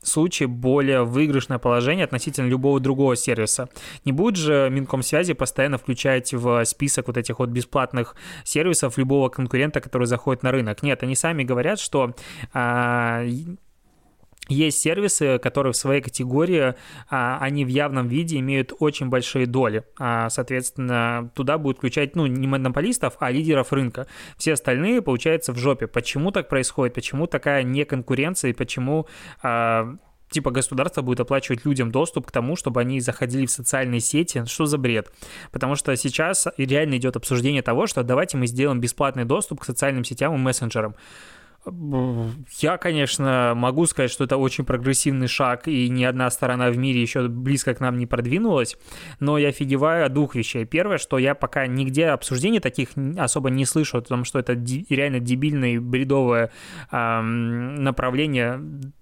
случае 0.03 0.49
более 0.49 1.05
выигрышное 1.05 1.59
положение 1.59 2.05
относительно 2.05 2.47
любого 2.47 2.79
другого 2.79 3.17
сервиса. 3.17 3.69
Не 4.05 4.13
будет 4.13 4.37
же 4.37 4.69
Минкомсвязи 4.71 5.33
постоянно 5.33 5.79
включать 5.79 6.33
в 6.33 6.65
список 6.65 7.09
вот 7.09 7.17
этих 7.17 7.39
вот 7.39 7.49
бесплатных 7.49 8.15
сервисов 8.45 8.99
любого 8.99 9.29
конкурента, 9.29 9.81
который 9.81 10.07
заходит 10.07 10.43
на 10.43 10.53
рынок. 10.53 10.83
Нет, 10.83 11.03
они 11.03 11.15
сами 11.15 11.43
говорят, 11.43 11.81
что 11.81 12.15
э, 12.55 13.29
есть 14.49 14.81
сервисы, 14.81 15.39
которые 15.39 15.73
в 15.73 15.77
своей 15.77 16.01
категории, 16.01 16.75
а, 17.09 17.39
они 17.41 17.65
в 17.65 17.69
явном 17.69 18.09
виде 18.09 18.39
имеют 18.39 18.73
очень 18.79 19.09
большие 19.09 19.47
доли. 19.47 19.85
А, 19.99 20.31
соответственно, 20.31 21.31
туда 21.35 21.59
будут 21.59 21.79
включать, 21.79 22.17
ну, 22.17 22.27
не 22.27 22.47
монополистов, 22.47 23.17
а 23.21 23.31
лидеров 23.31 23.73
рынка. 23.73 24.07
Все 24.37 24.55
остальные, 24.55 25.03
получается, 25.03 25.53
в 25.53 25.59
жопе. 25.59 25.87
Почему 25.87 26.31
так 26.31 26.49
происходит? 26.49 26.95
Почему 26.95 27.27
такая 27.27 27.63
неконкуренция 27.63 28.51
и 28.51 28.55
почему 28.55 29.07
а, 29.43 29.97
типа 30.31 30.51
государство 30.51 31.03
будет 31.03 31.21
оплачивать 31.21 31.65
людям 31.65 31.91
доступ 31.91 32.27
к 32.27 32.31
тому, 32.31 32.57
чтобы 32.57 32.81
они 32.81 33.01
заходили 33.01 33.47
в 33.47 33.51
социальные 33.51 34.01
сети. 34.01 34.45
Что 34.47 34.67
за 34.67 34.79
бред? 34.79 35.11
Потому 35.51 35.75
что 35.75 35.95
сейчас 35.97 36.47
реально 36.57 36.97
идет 36.97 37.17
обсуждение 37.17 37.63
того, 37.63 37.87
что 37.87 38.03
давайте 38.03 38.37
мы 38.37 38.47
сделаем 38.47 38.81
бесплатный 38.81 39.25
доступ 39.25 39.61
к 39.61 39.65
социальным 39.65 40.05
сетям 40.05 40.35
и 40.35 40.39
мессенджерам. 40.39 40.95
Я, 42.59 42.79
конечно, 42.79 43.53
могу 43.57 43.87
сказать, 43.87 44.11
что 44.11 44.25
это 44.25 44.37
очень 44.37 44.65
прогрессивный 44.65 45.29
шаг, 45.29 45.69
и 45.69 45.89
ни 45.89 46.05
одна 46.05 46.31
сторона 46.31 46.71
в 46.71 46.79
мире 46.79 47.01
еще 47.01 47.29
близко 47.29 47.75
к 47.75 47.81
нам 47.81 47.99
не 47.99 48.07
продвинулась, 48.07 48.77
но 49.21 49.39
я 49.39 49.49
офигеваю 49.49 50.07
от 50.07 50.13
двух 50.13 50.35
вещей. 50.35 50.65
Первое, 50.65 50.99
что 50.99 51.19
я 51.19 51.35
пока 51.35 51.67
нигде 51.67 52.07
обсуждений 52.09 52.61
таких 52.61 52.91
особо 53.17 53.51
не 53.51 53.65
слышу, 53.65 53.99
о 53.99 54.01
том, 54.01 54.25
что 54.25 54.39
это 54.39 54.53
реально 54.53 55.21
дебильное 55.21 55.81
бредовое 55.81 56.51
эм, 56.91 57.75
направление 57.77 58.61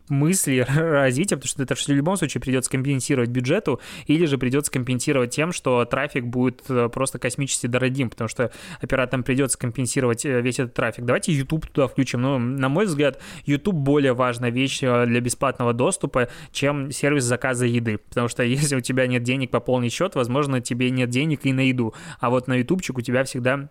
мысли 0.08 0.64
развития, 0.68 1.36
потому 1.36 1.48
что 1.48 1.62
это 1.62 1.74
в 1.74 1.88
любом 1.88 2.16
случае 2.16 2.40
придется 2.40 2.70
компенсировать 2.70 3.30
бюджету, 3.30 3.80
или 4.06 4.26
же 4.26 4.38
придется 4.38 4.70
компенсировать 4.70 5.30
тем, 5.30 5.52
что 5.52 5.84
трафик 5.84 6.24
будет 6.24 6.62
э, 6.68 6.88
просто 6.88 7.18
космически 7.18 7.66
дорогим, 7.66 8.10
потому 8.10 8.28
что 8.28 8.50
операторам 8.80 9.22
придется 9.22 9.58
компенсировать 9.58 10.24
э, 10.24 10.40
весь 10.40 10.58
этот 10.58 10.74
трафик. 10.74 11.04
Давайте 11.04 11.32
YouTube 11.32 11.66
туда 11.66 11.88
включим. 11.88 12.22
Ну, 12.22 12.38
на 12.38 12.68
мой 12.68 12.86
взгляд, 12.86 13.20
YouTube 13.44 13.76
более 13.76 14.14
важная 14.14 14.50
вещь 14.50 14.82
э, 14.82 15.06
для 15.06 15.20
бесплатного 15.20 15.72
доступа, 15.72 16.28
чем 16.52 16.90
сервис 16.90 17.24
заказа 17.24 17.66
еды, 17.66 17.98
потому 17.98 18.28
что 18.28 18.42
если 18.44 18.76
у 18.76 18.80
тебя 18.80 19.06
нет 19.06 19.22
денег 19.22 19.50
пополнить 19.50 19.92
счет, 19.92 20.14
возможно, 20.14 20.60
тебе 20.60 20.90
нет 20.90 21.10
денег 21.10 21.40
и 21.44 21.52
на 21.52 21.60
еду, 21.60 21.94
а 22.20 22.30
вот 22.30 22.48
на 22.48 22.54
ютубчик 22.54 22.98
у 22.98 23.00
тебя 23.00 23.24
всегда 23.24 23.70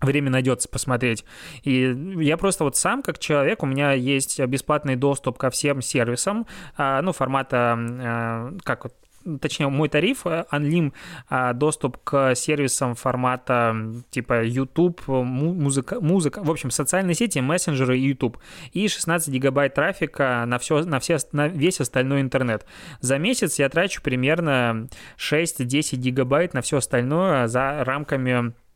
время 0.00 0.30
найдется 0.30 0.68
посмотреть. 0.68 1.24
И 1.62 1.94
я 2.18 2.36
просто 2.36 2.64
вот 2.64 2.76
сам, 2.76 3.02
как 3.02 3.18
человек, 3.18 3.62
у 3.62 3.66
меня 3.66 3.92
есть 3.92 4.40
бесплатный 4.40 4.96
доступ 4.96 5.38
ко 5.38 5.50
всем 5.50 5.82
сервисам, 5.82 6.46
а, 6.76 7.02
ну, 7.02 7.12
формата, 7.12 7.76
а, 7.78 8.52
как 8.62 8.84
вот 8.84 8.94
точнее, 9.40 9.68
мой 9.68 9.88
тариф 9.88 10.24
Unlim 10.24 10.92
а, 11.28 11.52
доступ 11.52 11.98
к 12.02 12.34
сервисам 12.34 12.94
формата 12.94 13.76
типа 14.10 14.44
YouTube, 14.44 15.06
музыка, 15.06 16.00
музыка, 16.00 16.42
в 16.42 16.50
общем, 16.50 16.70
социальные 16.70 17.14
сети, 17.14 17.40
мессенджеры 17.40 17.98
и 17.98 18.08
YouTube. 18.08 18.38
И 18.72 18.88
16 18.88 19.28
гигабайт 19.28 19.74
трафика 19.74 20.44
на, 20.46 20.58
все, 20.58 20.82
на, 20.84 20.98
все, 21.00 21.18
на 21.32 21.48
весь 21.48 21.80
остальной 21.80 22.22
интернет. 22.22 22.64
За 23.00 23.18
месяц 23.18 23.58
я 23.58 23.68
трачу 23.68 24.00
примерно 24.02 24.88
6-10 25.18 25.96
гигабайт 25.96 26.54
на 26.54 26.62
все 26.62 26.78
остальное 26.78 27.48
за 27.48 27.84
рамками 27.84 28.28
Э, 28.38 28.67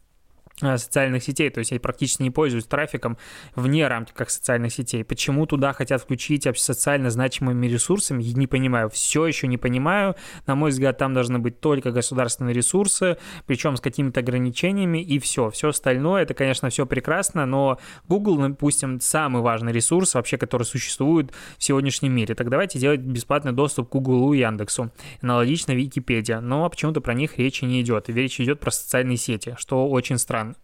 социальных 0.62 1.23
сетей, 1.23 1.50
то 1.50 1.59
есть 1.59 1.71
я 1.71 1.81
практически 1.81 2.23
не 2.23 2.31
пользуюсь 2.31 2.64
трафиком 2.64 3.19
вне 3.54 3.87
рамки 3.87 4.12
социальных 4.28 4.73
сетей. 4.73 5.04
Почему 5.04 5.47
туда 5.47 5.73
хотят 5.73 6.02
включить 6.02 6.49
социально 6.57 7.11
значимыми 7.11 7.66
ресурсами, 7.66 8.23
не 8.23 8.47
понимаю, 8.47 8.88
все 8.90 9.26
еще 9.26 9.47
не 9.47 9.59
понимаю. 9.59 10.16
На 10.47 10.54
мой 10.54 10.71
взгляд, 10.71 10.99
там 10.99 11.14
должны 11.14 11.38
быть 11.38 11.61
только 11.61 11.90
государственные 11.90 12.54
ресурсы, 12.54 13.19
причем 13.47 13.76
с 13.76 13.81
какими-то 13.81 14.21
ограничениями, 14.21 15.02
и 15.02 15.19
все. 15.19 15.50
Все 15.50 15.69
остальное, 15.69 16.23
это, 16.23 16.35
конечно, 16.35 16.69
все 16.71 16.87
прекрасно, 16.87 17.47
но 17.47 17.78
Google, 18.09 18.37
допустим, 18.37 19.00
самый 19.00 19.42
важный 19.42 19.73
ресурс 19.73 20.14
вообще, 20.14 20.38
который 20.38 20.64
существует 20.64 21.33
в 21.59 21.64
сегодняшнем 21.64 22.12
мире. 22.12 22.35
Так 22.35 22.49
давайте 22.49 22.78
делать 22.78 23.00
бесплатный 23.00 23.52
доступ 23.52 23.88
к 23.88 23.92
Google 23.92 24.33
и 24.33 24.38
Яндексу. 24.38 24.90
Аналогично 25.21 25.73
Википедия. 25.73 26.40
Но 26.40 26.69
почему-то 26.69 27.00
про 27.00 27.14
них 27.14 27.38
речи 27.38 27.64
не 27.64 27.81
идет. 27.81 28.09
Речь 28.09 28.40
идет 28.40 28.61
про 28.61 28.71
социальные 28.71 29.16
сети, 29.16 29.54
что 29.59 29.88
очень 29.88 30.19
странно. 30.19 30.52
了。 30.53 30.57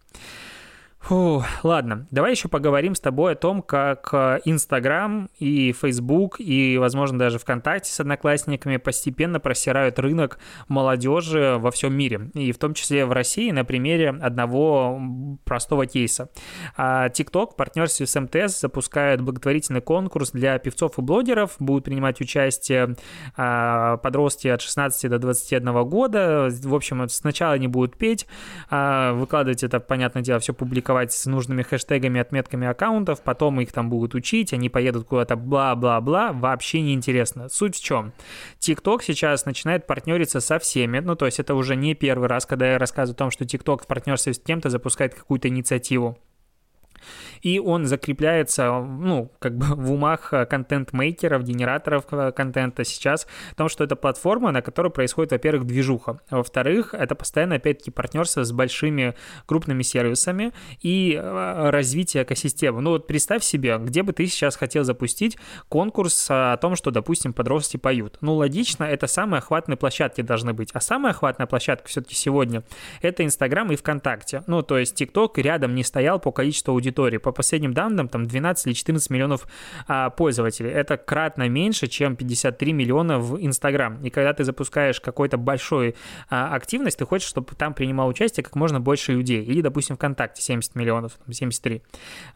Фу, 0.99 1.43
ладно, 1.63 2.07
давай 2.11 2.31
еще 2.31 2.49
поговорим 2.49 2.93
с 2.93 2.99
тобой 2.99 3.31
о 3.31 3.35
том, 3.35 3.61
как 3.61 4.09
э, 4.11 4.41
Инстаграм 4.43 5.29
и 5.39 5.71
Фейсбук 5.71 6.39
и, 6.39 6.77
возможно, 6.77 7.17
даже 7.17 7.39
ВКонтакте 7.39 7.89
с 7.89 7.99
одноклассниками 8.01 8.75
постепенно 8.77 9.39
просирают 9.39 9.97
рынок 9.97 10.39
молодежи 10.67 11.55
во 11.57 11.71
всем 11.71 11.93
мире, 11.93 12.29
и 12.33 12.51
в 12.51 12.57
том 12.57 12.73
числе 12.73 13.05
в 13.05 13.13
России 13.13 13.49
на 13.51 13.63
примере 13.63 14.09
одного 14.09 15.01
простого 15.45 15.87
кейса. 15.87 16.29
TikTok 16.77 17.53
в 17.53 17.55
партнерстве 17.55 18.05
с 18.05 18.19
МТС 18.19 18.59
запускает 18.59 19.21
благотворительный 19.21 19.81
конкурс 19.81 20.31
для 20.31 20.59
певцов 20.59 20.99
и 20.99 21.01
блогеров, 21.01 21.55
будут 21.59 21.85
принимать 21.85 22.19
участие 22.19 22.97
а, 23.37 23.97
подростки 23.97 24.49
от 24.49 24.61
16 24.61 25.09
до 25.09 25.17
21 25.17 25.83
года, 25.85 26.49
в 26.51 26.75
общем, 26.75 27.07
сначала 27.07 27.53
они 27.53 27.67
будут 27.67 27.97
петь, 27.97 28.27
а, 28.69 29.13
выкладывать 29.13 29.63
это, 29.63 29.79
понятное 29.79 30.21
дело, 30.21 30.39
все 30.39 30.53
публиковать 30.53 30.88
публиковать 30.89 31.13
с 31.13 31.25
нужными 31.27 31.61
хэштегами, 31.61 32.19
отметками 32.19 32.67
аккаунтов, 32.67 33.21
потом 33.21 33.61
их 33.61 33.71
там 33.71 33.89
будут 33.89 34.15
учить, 34.15 34.53
они 34.53 34.69
поедут 34.69 35.07
куда-то 35.07 35.35
бла-бла-бла, 35.35 36.33
вообще 36.33 36.81
не 36.81 36.93
интересно. 36.93 37.47
Суть 37.49 37.75
в 37.75 37.83
чем? 37.83 38.11
TikTok 38.59 39.01
сейчас 39.03 39.45
начинает 39.45 39.85
партнериться 39.85 40.39
со 40.39 40.57
всеми, 40.57 40.99
ну 40.99 41.15
то 41.15 41.27
есть 41.27 41.39
это 41.39 41.53
уже 41.53 41.75
не 41.75 41.93
первый 41.93 42.27
раз, 42.27 42.47
когда 42.47 42.71
я 42.71 42.79
рассказываю 42.79 43.15
о 43.15 43.17
том, 43.17 43.31
что 43.31 43.45
TikTok 43.45 43.83
в 43.83 43.87
партнерстве 43.87 44.33
с 44.33 44.39
кем-то 44.39 44.69
запускает 44.69 45.13
какую-то 45.13 45.47
инициативу 45.47 46.17
и 47.41 47.59
он 47.59 47.85
закрепляется, 47.85 48.71
ну, 48.79 49.31
как 49.39 49.57
бы 49.57 49.65
в 49.75 49.91
умах 49.91 50.33
э, 50.33 50.45
контент-мейкеров, 50.45 51.43
генераторов 51.43 52.05
э, 52.11 52.31
контента 52.31 52.83
сейчас, 52.83 53.27
в 53.51 53.55
том, 53.55 53.69
что 53.69 53.83
это 53.83 53.95
платформа, 53.95 54.51
на 54.51 54.61
которой 54.61 54.91
происходит, 54.91 55.31
во-первых, 55.31 55.65
движуха, 55.65 56.19
а 56.29 56.37
во-вторых, 56.37 56.93
это 56.93 57.15
постоянно, 57.15 57.55
опять-таки, 57.55 57.91
партнерство 57.91 58.43
с 58.43 58.51
большими 58.51 59.15
крупными 59.45 59.83
сервисами 59.83 60.53
и 60.81 61.13
э, 61.15 61.69
развитие 61.69 62.23
экосистемы. 62.23 62.81
Ну, 62.81 62.91
вот 62.91 63.07
представь 63.07 63.43
себе, 63.43 63.77
где 63.79 64.03
бы 64.03 64.13
ты 64.13 64.25
сейчас 64.27 64.55
хотел 64.55 64.83
запустить 64.83 65.37
конкурс 65.69 66.27
о 66.29 66.57
том, 66.57 66.75
что, 66.75 66.91
допустим, 66.91 67.33
подростки 67.33 67.77
поют. 67.77 68.17
Ну, 68.21 68.35
логично, 68.35 68.83
это 68.83 69.07
самые 69.07 69.39
охватные 69.39 69.77
площадки 69.77 70.21
должны 70.21 70.53
быть, 70.53 70.69
а 70.73 70.81
самая 70.81 71.13
охватная 71.13 71.47
площадка 71.47 71.87
все-таки 71.87 72.15
сегодня— 72.15 72.63
это 73.01 73.23
Инстаграм 73.23 73.71
и 73.71 73.75
ВКонтакте. 73.75 74.43
Ну, 74.47 74.61
то 74.61 74.77
есть 74.77 74.95
ТикТок 74.95 75.37
рядом 75.37 75.75
не 75.75 75.83
стоял 75.83 76.19
по 76.19 76.31
количеству 76.31 76.73
аудитории 76.73 76.98
аудитории. 76.99 77.17
По 77.17 77.31
последним 77.31 77.73
данным, 77.73 78.07
там 78.07 78.25
12 78.25 78.67
или 78.67 78.73
14 78.73 79.09
миллионов 79.09 79.47
а, 79.87 80.09
пользователей. 80.09 80.69
Это 80.69 80.97
кратно 80.97 81.47
меньше, 81.49 81.87
чем 81.87 82.15
53 82.15 82.73
миллиона 82.73 83.19
в 83.19 83.39
Инстаграм. 83.39 84.03
И 84.03 84.09
когда 84.09 84.33
ты 84.33 84.43
запускаешь 84.43 84.99
какой-то 84.99 85.37
большой 85.37 85.95
а, 86.29 86.55
активность, 86.55 86.99
ты 86.99 87.05
хочешь, 87.05 87.27
чтобы 87.27 87.55
там 87.55 87.73
принимал 87.73 88.07
участие 88.07 88.43
как 88.43 88.55
можно 88.55 88.79
больше 88.79 89.13
людей. 89.13 89.43
Или, 89.43 89.61
допустим, 89.61 89.95
ВКонтакте 89.95 90.41
70 90.41 90.75
миллионов, 90.75 91.13
73. 91.29 91.81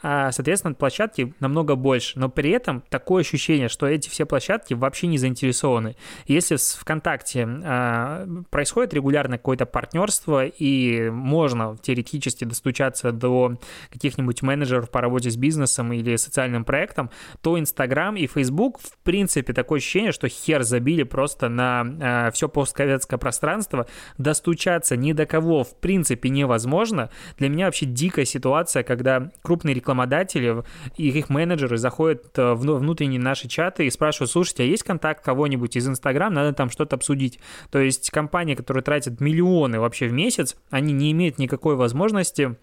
А, 0.01 0.31
соответственно, 0.31 0.73
площадки 0.73 1.33
намного 1.39 1.75
больше. 1.75 2.19
Но 2.19 2.29
при 2.29 2.51
этом 2.51 2.83
такое 2.89 3.21
ощущение, 3.21 3.69
что 3.69 3.87
эти 3.87 4.09
все 4.09 4.25
площадки 4.25 4.73
вообще 4.73 5.07
не 5.07 5.17
заинтересованы. 5.17 5.95
Если 6.27 6.55
в 6.55 6.61
ВКонтакте 6.61 7.47
а, 7.63 8.27
происходит 8.49 8.93
регулярно 8.93 9.37
какое-то 9.37 9.65
партнерство 9.65 10.45
и 10.45 11.09
можно 11.09 11.77
теоретически 11.81 12.45
достучаться 12.45 13.11
до 13.11 13.57
каких-нибудь 13.91 14.41
менеджеров 14.43 14.89
по 14.89 15.01
работе 15.01 15.29
с 15.29 15.37
бизнесом 15.37 15.91
или 15.93 16.15
социальным 16.15 16.65
проектом, 16.65 17.09
то 17.41 17.59
Инстаграм 17.59 18.15
и 18.15 18.27
Фейсбук, 18.27 18.79
в 18.79 18.97
принципе, 19.03 19.53
такое 19.53 19.79
ощущение, 19.79 20.11
что 20.11 20.27
хер 20.27 20.63
забили 20.63 21.03
просто 21.03 21.49
на 21.49 22.27
э, 22.27 22.31
все 22.31 22.47
постсоветское 22.49 23.17
пространство, 23.17 23.87
достучаться 24.17 24.95
ни 24.95 25.13
до 25.13 25.25
кого 25.25 25.63
в 25.63 25.79
принципе 25.79 26.29
невозможно. 26.29 27.09
Для 27.37 27.49
меня 27.49 27.65
вообще 27.65 27.85
дикая 27.85 28.25
ситуация, 28.25 28.83
когда 28.83 29.31
крупные 29.41 29.73
рекламодатели 29.73 30.63
и 30.97 31.09
их 31.09 31.29
менеджеры 31.29 31.77
заходят 31.77 32.37
в 32.37 32.55
внутренние 32.55 33.19
наши 33.19 33.47
чаты 33.47 33.85
и 33.85 33.89
спрашивают, 33.89 34.31
слушайте, 34.31 34.63
а 34.63 34.65
есть 34.65 34.83
контакт 34.83 35.23
кого-нибудь 35.23 35.75
из 35.75 35.87
Инстаграм, 35.87 36.33
надо 36.33 36.53
там 36.53 36.69
что-то 36.69 36.95
обсудить. 36.95 37.39
То 37.71 37.79
есть 37.79 38.09
компании, 38.11 38.55
которые 38.55 38.83
тратят 38.83 39.19
миллионы 39.19 39.79
вообще 39.79 40.07
в 40.07 40.13
месяц, 40.13 40.55
они 40.69 40.93
не 40.93 41.11
имеют 41.11 41.37
никакой 41.37 41.75
возможности 41.75 42.55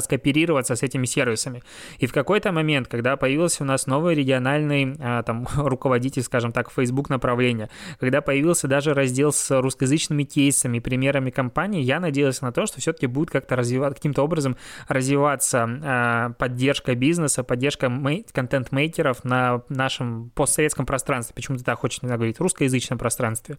скооперироваться 0.00 0.76
с 0.76 0.82
этими 0.82 1.06
сервисами. 1.06 1.62
И 1.98 2.06
в 2.06 2.12
какой-то 2.12 2.52
момент, 2.52 2.88
когда 2.88 3.16
появился 3.16 3.62
у 3.62 3.66
нас 3.66 3.86
новый 3.86 4.14
региональный 4.14 4.96
а, 5.00 5.22
там, 5.22 5.46
руководитель, 5.56 6.22
скажем 6.22 6.52
так, 6.52 6.70
Facebook 6.70 7.10
направления, 7.10 7.68
когда 8.00 8.20
появился 8.20 8.68
даже 8.68 8.94
раздел 8.94 9.32
с 9.32 9.60
русскоязычными 9.60 10.24
кейсами, 10.24 10.78
примерами 10.78 11.30
компаний, 11.30 11.82
я 11.82 12.00
надеялся 12.00 12.44
на 12.44 12.52
то, 12.52 12.66
что 12.66 12.80
все-таки 12.80 13.06
будет 13.06 13.30
как-то 13.30 13.56
развиваться, 13.56 13.96
каким-то 13.96 14.22
образом 14.22 14.56
развиваться 14.88 15.68
а, 15.82 16.30
поддержка 16.30 16.94
бизнеса, 16.94 17.44
поддержка 17.44 17.90
контент-мейкеров 18.32 19.24
на 19.24 19.62
нашем 19.68 20.30
постсоветском 20.30 20.86
пространстве. 20.86 21.34
Почему-то 21.34 21.64
так 21.64 21.78
хочется 21.78 22.06
говорить, 22.06 22.40
русскоязычном 22.40 22.98
пространстве 22.98 23.56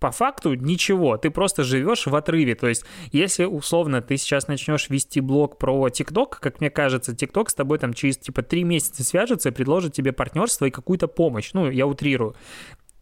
по 0.00 0.10
факту 0.10 0.54
ничего, 0.54 1.16
ты 1.16 1.30
просто 1.30 1.64
живешь 1.64 2.06
в 2.06 2.14
отрыве. 2.14 2.54
То 2.54 2.68
есть, 2.68 2.84
если 3.12 3.44
условно 3.44 4.00
ты 4.00 4.16
сейчас 4.16 4.48
начнешь 4.48 4.88
вести 4.90 5.20
блог 5.20 5.58
про 5.58 5.88
ТикТок, 5.90 6.38
как 6.40 6.60
мне 6.60 6.70
кажется, 6.70 7.14
ТикТок 7.14 7.50
с 7.50 7.54
тобой 7.54 7.78
там 7.78 7.92
через 7.94 8.18
типа 8.18 8.42
три 8.42 8.64
месяца 8.64 9.04
свяжется 9.04 9.48
и 9.48 9.52
предложит 9.52 9.92
тебе 9.92 10.12
партнерство 10.12 10.66
и 10.66 10.70
какую-то 10.70 11.08
помощь. 11.08 11.50
Ну, 11.52 11.70
я 11.70 11.86
утрирую 11.86 12.34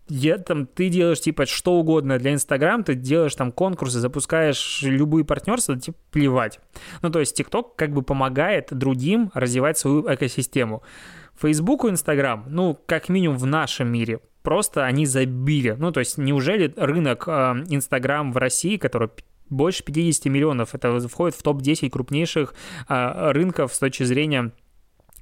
я, 0.08 0.38
там, 0.38 0.66
ты 0.66 0.88
делаешь 0.88 1.20
типа 1.20 1.46
что 1.46 1.74
угодно 1.74 2.18
для 2.18 2.32
Инстаграм, 2.32 2.84
ты 2.84 2.94
делаешь 2.94 3.34
там 3.34 3.50
конкурсы, 3.50 3.98
запускаешь 3.98 4.82
любые 4.82 5.24
партнерства, 5.24 5.78
типа 5.78 5.98
плевать. 6.12 6.60
Ну, 7.02 7.10
то 7.10 7.20
есть 7.20 7.36
ТикТок 7.36 7.74
как 7.76 7.92
бы 7.92 8.02
помогает 8.02 8.68
другим 8.70 9.30
развивать 9.34 9.78
свою 9.78 10.02
экосистему. 10.12 10.82
Фейсбук 11.40 11.84
и 11.84 11.88
Инстаграм, 11.88 12.44
ну, 12.48 12.78
как 12.86 13.08
минимум 13.08 13.36
в 13.36 13.46
нашем 13.46 13.88
мире, 13.88 14.20
просто 14.46 14.84
они 14.84 15.06
забили. 15.06 15.74
Ну, 15.76 15.90
то 15.90 15.98
есть 15.98 16.18
неужели 16.18 16.72
рынок 16.76 17.24
э, 17.26 17.64
Инстаграм 17.68 18.30
в 18.30 18.36
России, 18.36 18.76
который 18.76 19.10
больше 19.50 19.82
50 19.82 20.26
миллионов, 20.26 20.72
это 20.72 21.00
входит 21.08 21.36
в 21.36 21.42
топ-10 21.42 21.90
крупнейших 21.90 22.54
э, 22.88 23.30
рынков 23.32 23.74
с 23.74 23.78
точки 23.80 24.04
зрения 24.04 24.52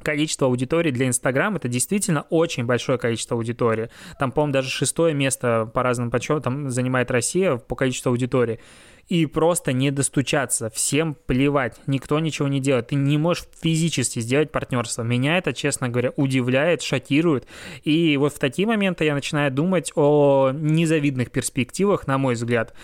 количество 0.03 0.47
аудитории 0.47 0.91
для 0.91 1.09
Инстаграм 1.09 1.57
это 1.57 1.69
действительно 1.69 2.27
очень 2.29 2.67
большое 2.67 2.99
количество 2.99 3.39
аудитории. 3.39 3.89
Там, 4.19 4.31
по-моему, 4.31 4.53
даже 4.53 4.69
шестое 4.69 5.15
место 5.15 5.71
по 5.73 5.83
разным 5.83 6.11
подсчетам 6.11 6.69
занимает 6.69 7.11
Россия 7.11 7.57
по 7.57 7.77
количеству 7.77 8.11
аудитории 8.11 8.61
и 9.09 9.27
просто 9.27 9.73
не 9.73 9.91
достучаться. 9.91 10.71
Всем 10.71 11.15
плевать, 11.15 11.81
никто 11.87 12.19
ничего 12.21 12.49
не 12.49 12.61
делает. 12.61 12.89
Ты 12.89 12.95
не 12.95 13.19
можешь 13.19 13.45
физически 13.61 14.21
сделать 14.21 14.51
партнерство. 14.51 15.03
Меня 15.03 15.39
это, 15.39 15.53
честно 15.53 15.89
говоря, 15.89 16.13
удивляет, 16.17 16.83
шокирует. 16.83 17.47
И 17.83 18.17
вот 18.17 18.33
в 18.33 18.39
такие 18.39 18.67
моменты 18.67 19.05
я 19.05 19.15
начинаю 19.15 19.51
думать 19.51 19.93
о 19.95 20.51
незавидных 20.53 21.31
перспективах, 21.31 22.07
на 22.07 22.19
мой 22.19 22.35
взгляд, 22.35 22.75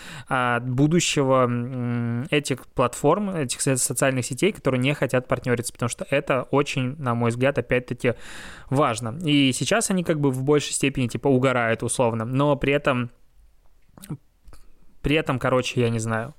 будущего 0.61 2.25
этих 2.29 2.67
платформ, 2.67 3.31
этих 3.31 3.61
социальных 3.61 4.25
сетей, 4.25 4.51
которые 4.51 4.79
не 4.79 4.93
хотят 4.93 5.27
партнериться, 5.27 5.73
потому 5.73 5.89
что 5.89 6.05
это 6.09 6.43
очень, 6.51 6.95
на 6.97 7.15
мой 7.15 7.31
взгляд, 7.31 7.57
опять-таки 7.57 8.13
важно. 8.69 9.17
И 9.25 9.51
сейчас 9.53 9.89
они 9.89 10.03
как 10.03 10.19
бы 10.19 10.31
в 10.31 10.43
большей 10.43 10.73
степени 10.73 11.07
типа 11.07 11.27
угорают 11.27 11.83
условно, 11.83 12.25
но 12.25 12.55
при 12.55 12.73
этом 12.73 13.11
при 15.01 15.15
этом, 15.15 15.39
короче, 15.39 15.81
я 15.81 15.89
не 15.89 15.99
знаю. 15.99 16.33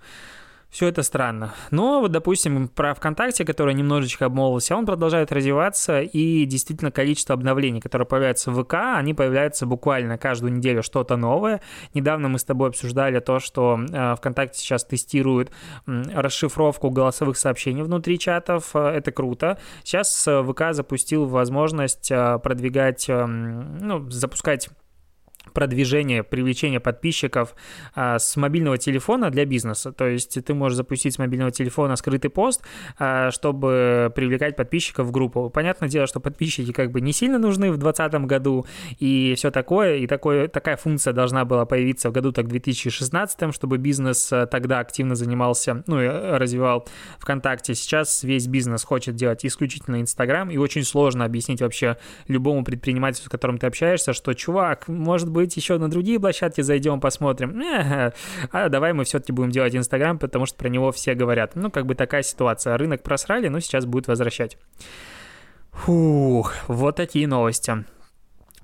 Все 0.73 0.87
это 0.87 1.03
странно. 1.03 1.53
Но 1.71 2.01
вот, 2.01 2.13
допустим, 2.13 2.67
про 2.67 2.95
ВКонтакте, 2.95 3.45
который 3.45 3.75
немножечко 3.75 4.25
обмолвился, 4.25 4.75
он 4.75 4.87
продолжает 4.87 5.31
развиваться, 5.31 6.01
и 6.01 6.47
действительно 6.47 6.91
количество 6.91 7.35
обновлений, 7.35 7.83
которые 7.83 8.07
появляются 8.07 8.51
в 8.51 8.65
ВК, 8.65 8.77
они 8.97 9.13
появляются 9.13 9.67
буквально 9.67 10.17
каждую 10.17 10.55
неделю 10.55 10.83
что-то 10.83 11.17
новое. 11.17 11.61
Недавно 11.93 12.29
мы 12.29 12.39
с 12.39 12.45
тобой 12.45 12.71
обсуждали 12.71 13.21
то, 13.21 13.39
что 13.39 13.79
э, 13.87 14.17
ВКонтакте 14.17 14.61
сейчас 14.61 14.87
тестирует 14.87 15.53
расшифровку 15.85 16.89
голосовых 16.89 17.37
сообщений 17.37 17.83
внутри 17.83 18.19
чатов. 18.19 18.71
Э, 18.73 18.95
это 18.97 19.13
круто. 19.13 19.59
Сейчас 19.85 20.27
э, 20.27 20.43
ВК 20.43 20.73
запустил 20.75 21.27
возможность 21.27 22.09
продвигать, 22.09 23.09
ну, 23.09 24.09
запускать 24.09 24.71
продвижение, 25.53 26.23
привлечение 26.23 26.81
подписчиков 26.81 27.55
а, 27.95 28.19
с 28.19 28.37
мобильного 28.37 28.79
телефона 28.79 29.31
для 29.31 29.45
бизнеса. 29.45 29.93
То 29.93 30.07
есть 30.07 30.43
ты 30.45 30.55
можешь 30.55 30.77
запустить 30.77 31.15
с 31.15 31.19
мобильного 31.19 31.51
телефона 31.51 31.97
скрытый 31.97 32.31
пост, 32.31 32.63
а, 32.99 33.31
чтобы 33.31 34.13
привлекать 34.15 34.57
подписчиков 34.57 35.07
в 35.07 35.11
группу. 35.11 35.51
Понятное 35.51 35.89
дело, 35.89 36.07
что 36.07 36.21
подписчики 36.21 36.73
как 36.73 36.91
бы 36.91 37.01
не 37.01 37.13
сильно 37.13 37.39
нужны 37.39 37.71
в 37.71 37.77
2020 37.77 38.27
году 38.27 38.67
и 38.99 39.35
все 39.37 39.51
такое. 39.51 39.97
И 39.97 40.07
такое, 40.07 40.49
такая 40.49 40.77
функция 40.77 41.13
должна 41.13 41.45
была 41.45 41.65
появиться 41.65 42.11
в 42.11 42.13
году 42.13 42.33
так 42.33 42.49
2016, 42.49 43.55
чтобы 43.55 43.79
бизнес 43.79 44.33
а, 44.33 44.47
тогда 44.47 44.81
активно 44.81 45.15
занимался, 45.15 45.83
ну 45.87 46.01
и 46.01 46.07
развивал 46.07 46.87
ВКонтакте. 47.19 47.75
Сейчас 47.75 48.23
весь 48.23 48.47
бизнес 48.47 48.85
хочет 48.85 49.15
делать 49.15 49.45
исключительно 49.45 50.01
Инстаграм, 50.01 50.51
и 50.51 50.57
очень 50.57 50.85
сложно 50.85 51.25
объяснить 51.25 51.61
вообще 51.61 51.97
любому 52.29 52.65
предпринимателю, 52.65 53.27
с 53.27 53.29
которым 53.29 53.59
ты 53.59 53.67
общаешься, 53.67 54.13
что, 54.13 54.35
чувак, 54.35 54.89
может 54.89 55.31
быть, 55.31 55.42
быть, 55.43 55.57
еще 55.57 55.79
на 55.79 55.91
другие 55.91 56.19
площадки 56.19 56.61
зайдем, 56.61 57.01
посмотрим. 57.01 57.63
А 58.53 58.69
давай 58.69 58.93
мы 58.93 59.05
все-таки 59.05 59.33
будем 59.33 59.51
делать 59.51 59.77
Инстаграм, 59.77 60.19
потому 60.19 60.47
что 60.47 60.57
про 60.57 60.69
него 60.69 60.91
все 60.93 61.15
говорят. 61.15 61.55
Ну, 61.55 61.71
как 61.71 61.87
бы 61.87 61.95
такая 61.95 62.23
ситуация. 62.23 62.77
Рынок 62.77 63.03
просрали, 63.03 63.49
но 63.49 63.61
сейчас 63.61 63.85
будет 63.87 64.09
возвращать. 64.09 64.59
Фух, 65.73 66.55
вот 66.69 66.97
такие 66.97 67.27
новости. 67.27 67.85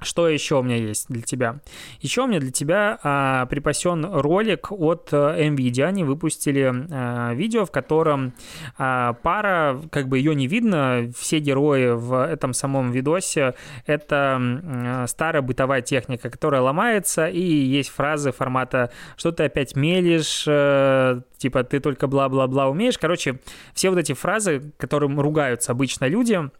Что 0.01 0.29
еще 0.29 0.61
у 0.61 0.63
меня 0.63 0.77
есть 0.77 1.07
для 1.09 1.23
тебя? 1.23 1.61
Еще 2.01 2.23
у 2.23 2.27
меня 2.27 2.41
для 2.41 2.53
тебя 2.53 2.99
а, 3.03 3.47
припасен 3.47 4.05
ролик 4.05 4.71
от 4.71 5.09
э, 5.13 5.49
NVIDIA. 5.49 5.85
Они 5.85 6.05
выпустили 6.05 6.73
а, 6.91 7.35
видео, 7.35 7.65
в 7.65 7.73
котором 7.73 8.33
а, 8.77 9.15
пара, 9.15 9.81
как 9.91 10.09
бы 10.09 10.19
ее 10.19 10.35
не 10.35 10.47
видно, 10.47 11.11
все 11.19 11.41
герои 11.41 11.91
в 11.91 12.25
этом 12.25 12.53
самом 12.53 12.93
видосе— 12.93 13.55
это 13.87 14.39
а, 14.41 15.07
старая 15.09 15.43
бытовая 15.43 15.83
техника, 15.83 16.31
которая 16.31 16.61
ломается, 16.61 17.27
и 17.27 17.41
есть 17.41 17.91
фразы 17.91 18.31
формата 18.31 18.93
«что 19.17 19.33
ты 19.33 19.45
опять 19.45 19.75
мелешь», 19.75 20.45
а, 20.47 21.21
типа 21.39 21.65
«ты 21.65 21.81
только 21.81 22.07
бла-бла-бла 22.07 22.69
умеешь». 22.69 22.99
Короче, 22.99 23.41
все 23.75 23.91
вот 23.91 23.99
эти 23.99 24.13
фразы, 24.13 24.73
которым 24.77 25.19
ругаются 25.19 25.73
обычно 25.73 26.07
люди— 26.07 26.41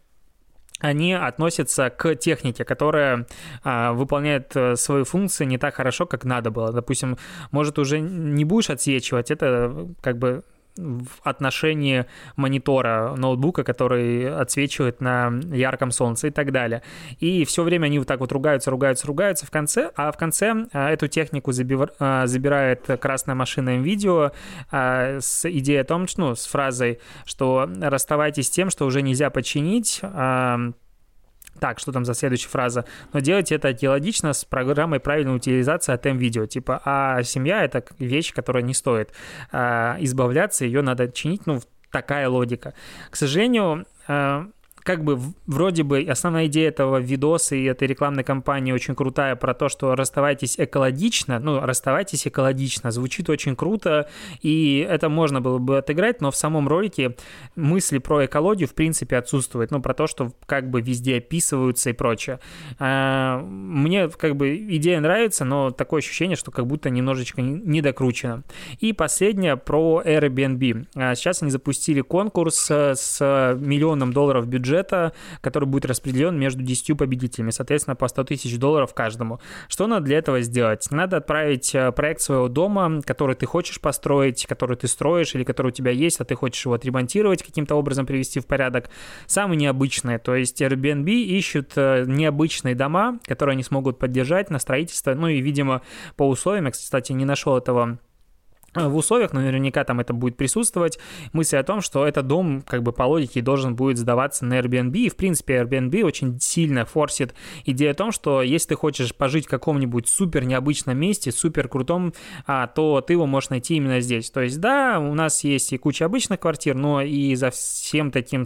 они 0.81 1.13
относятся 1.13 1.91
к 1.91 2.15
технике, 2.17 2.65
которая 2.65 3.27
а, 3.65 3.93
выполняет 3.93 4.55
э, 4.55 4.77
свою 4.77 5.05
функцию 5.05 5.49
не 5.49 5.59
так 5.59 5.75
хорошо, 5.75 6.07
как 6.07 6.25
надо 6.25 6.51
было. 6.51 6.73
Допустим, 6.73 7.19
может, 7.51 7.79
уже 7.79 8.01
не 8.01 8.45
будешь 8.45 8.71
отсвечивать, 8.71 9.31
это 9.31 9.89
как 10.01 10.19
бы 10.19 10.45
в 10.79 11.09
отношении 11.23 12.07
монитора 12.37 13.15
ноутбука, 13.17 13.65
который 13.65 14.33
отсвечивает 14.33 15.01
на 15.01 15.33
ярком 15.53 15.91
солнце 15.91 16.29
и 16.29 16.31
так 16.31 16.53
далее. 16.53 16.83
И 17.19 17.45
все 17.45 17.63
время 17.65 17.87
они 17.87 17.99
вот 17.99 18.09
так 18.09 18.21
вот 18.21 18.33
ругаются, 18.33 18.71
ругаются, 18.71 19.07
ругаются 19.07 19.47
в 19.47 19.51
конце, 19.51 19.91
а 19.97 20.13
в 20.13 20.17
конце 20.17 20.67
а, 20.73 20.91
эту 20.91 21.09
технику 21.09 21.53
а, 21.99 22.27
забирает 22.27 22.87
красная 23.01 23.35
машина 23.35 23.71
NVIDIA 23.79 24.33
а, 24.71 25.19
с 25.21 25.51
идеей 25.51 25.81
о 25.81 25.85
том, 25.85 26.07
что, 26.07 26.21
ну, 26.21 26.35
с 26.35 26.47
фразой, 26.47 27.01
что 27.25 27.69
расставайтесь 27.81 28.47
с 28.47 28.51
тем, 28.51 28.71
что 28.71 28.87
уже 28.87 29.03
нельзя 29.03 29.31
починить, 29.31 30.01
так, 31.59 31.79
что 31.79 31.93
там 31.93 32.05
за 32.05 32.15
следующая 32.15 32.49
фраза? 32.49 32.85
Но 33.13 33.21
делать 33.21 33.53
это 33.53 33.73
диалогично 33.73 34.33
с 34.33 34.45
программой 34.45 35.01
правильной 35.01 35.37
утилизации 35.37 35.93
от 35.93 36.07
M-видео. 36.07 36.47
Типа, 36.47 36.81
а 36.85 37.23
семья— 37.23 37.65
это 37.65 37.85
вещь, 37.99 38.33
которая 38.33 38.63
не 38.63 38.75
стоит 38.75 39.13
а, 39.53 39.97
избавляться, 40.01 40.65
ее 40.65 40.83
надо 40.83 41.11
чинить, 41.11 41.47
ну, 41.47 41.61
такая 41.91 42.29
логика. 42.29 42.75
К 43.11 43.17
сожалению, 43.17 43.87
э, 44.09 44.47
как 44.89 45.05
бы 45.05 45.21
вроде 45.47 45.83
бы 45.83 46.01
основная 46.09 46.47
идея 46.47 46.69
этого 46.69 46.97
видоса 46.97 47.55
и 47.55 47.65
этой 47.65 47.87
рекламной 47.87 48.25
кампании 48.25 48.73
очень 48.73 48.95
крутая 48.95 49.37
про 49.37 49.53
то, 49.53 49.69
что 49.69 49.95
расставайтесь 49.95 50.59
экологично, 50.59 51.39
ну, 51.39 51.61
расставайтесь 51.61 52.27
экологично, 52.27 52.91
звучит 52.91 53.29
очень 53.29 53.55
круто, 53.55 54.09
и 54.41 54.87
это 54.89 55.11
можно 55.11 55.43
было 55.43 55.59
бы 55.59 55.77
отыграть, 55.77 56.23
но 56.23 56.31
в 56.31 56.37
самом 56.37 56.69
ролике 56.69 57.17
мысли 57.55 57.99
про 57.99 58.25
экологию 58.25 58.67
в 58.67 58.73
принципе 58.73 59.19
отсутствуют, 59.19 59.73
ну, 59.73 59.83
про 59.83 59.93
то, 59.93 60.07
что 60.07 60.33
как 60.47 60.71
бы 60.71 60.81
везде 60.81 61.19
описываются 61.19 61.91
и 61.91 61.93
прочее. 61.93 62.41
А, 62.79 63.43
мне 63.43 64.09
как 64.09 64.37
бы 64.37 64.57
идея 64.57 65.01
нравится, 65.01 65.45
но 65.45 65.71
такое 65.71 65.99
ощущение, 65.99 66.39
что 66.39 66.51
как 66.51 66.67
будто 66.67 66.89
немножечко 66.89 67.43
недокручено. 67.43 68.43
И 68.81 68.95
последнее 68.95 69.59
про 69.59 70.01
Airbnb. 70.03 70.87
А, 70.95 71.15
сейчас 71.15 71.43
они 71.43 71.51
запустили 71.51 72.01
конкурс 72.01 72.71
э, 72.71 72.95
с 72.95 73.55
миллионом 73.61 74.15
долларов 74.15 74.47
бюджета 74.47 74.78
бюджета, 74.79 75.13
который 75.41 75.65
будет 75.65 75.87
распределен 75.87 76.39
между 76.39 76.63
10 76.63 76.97
победителями, 76.97 77.51
соответственно, 77.51 77.97
по 77.97 78.09
100 78.09 78.25
тысяч 78.25 78.59
долларов 78.59 78.95
каждому. 78.95 79.41
Что 79.69 79.87
надо 79.87 80.07
для 80.07 80.19
этого 80.19 80.41
сделать? 80.41 80.87
Надо 80.91 81.19
отправить 81.19 81.75
э, 81.75 81.93
проект 81.93 82.21
своего 82.21 82.49
дома, 82.49 83.03
который 83.03 83.35
ты 83.35 83.47
хочешь 83.47 83.81
построить, 83.81 84.47
который 84.47 84.77
ты 84.77 84.89
строишь 84.89 85.35
или 85.35 85.45
который 85.45 85.69
у 85.69 85.71
тебя 85.71 85.91
есть, 85.91 86.21
а 86.21 86.25
ты 86.25 86.35
хочешь 86.35 86.65
его 86.65 86.75
отремонтировать, 86.75 87.43
каким-то 87.43 87.75
образом 87.75 88.07
привести 88.07 88.41
в 88.41 88.47
порядок. 88.47 88.91
Самые 89.27 89.59
необычные, 89.59 90.19
то 90.19 90.35
есть 90.35 90.63
Airbnb 90.63 91.11
ищут 91.11 91.73
э, 91.77 92.05
необычные 92.07 92.75
дома, 92.75 93.19
которые 93.27 93.55
они 93.55 93.63
смогут 93.63 93.99
поддержать 93.99 94.51
на 94.51 94.59
строительство, 94.59 95.15
ну 95.15 95.29
и, 95.29 95.41
видимо, 95.41 95.83
по 96.17 96.29
условиям, 96.29 96.67
я, 96.67 96.71
кстати, 96.71 97.13
не 97.13 97.25
нашел 97.25 97.57
этого 97.57 97.99
в 98.75 98.97
условиях, 98.97 99.33
но 99.33 99.41
наверняка 99.41 99.85
там 99.85 100.01
это 100.01 100.13
будет 100.13 100.37
присутствовать, 100.37 100.99
мысль 101.33 101.57
о 101.57 101.63
том, 101.63 101.81
что 101.81 102.07
этот 102.07 102.27
дом 102.27 102.63
как 102.63 102.83
бы 102.83 102.93
по 102.93 103.05
логике 103.05 103.41
должен 103.41 103.75
будет 103.75 103.99
сдаваться 103.99 104.45
на 104.45 104.59
Airbnb, 104.59 104.97
и 104.97 105.09
в 105.09 105.17
принципе 105.17 105.57
Airbnb 105.63 106.03
очень 106.03 106.39
сильно 106.41 106.85
форсит 106.85 107.35
идею 107.65 107.93
о 107.93 107.95
том, 107.95 108.13
что 108.13 108.43
если 108.43 108.69
ты 108.69 108.75
хочешь 108.77 109.15
пожить 109.15 109.47
в 109.47 109.51
каком-нибудь 109.51 110.09
супер 110.09 110.45
необычном 110.45 110.99
месте, 110.99 111.33
супер 111.33 111.69
крутом, 111.69 112.13
а, 112.47 112.67
то 112.67 113.01
ты 113.01 113.15
его 113.15 113.27
можешь 113.27 113.51
найти 113.51 113.77
именно 113.77 114.01
здесь. 114.01 114.31
То 114.31 114.43
есть 114.43 114.61
да, 114.61 114.99
у 115.01 115.15
нас 115.15 115.45
есть 115.45 115.73
и 115.73 115.79
куча 115.79 116.05
обычных 116.05 116.41
квартир, 116.41 116.75
но 116.75 117.01
и 117.01 117.35
за 117.35 117.51
всем 117.51 118.11
таким 118.11 118.45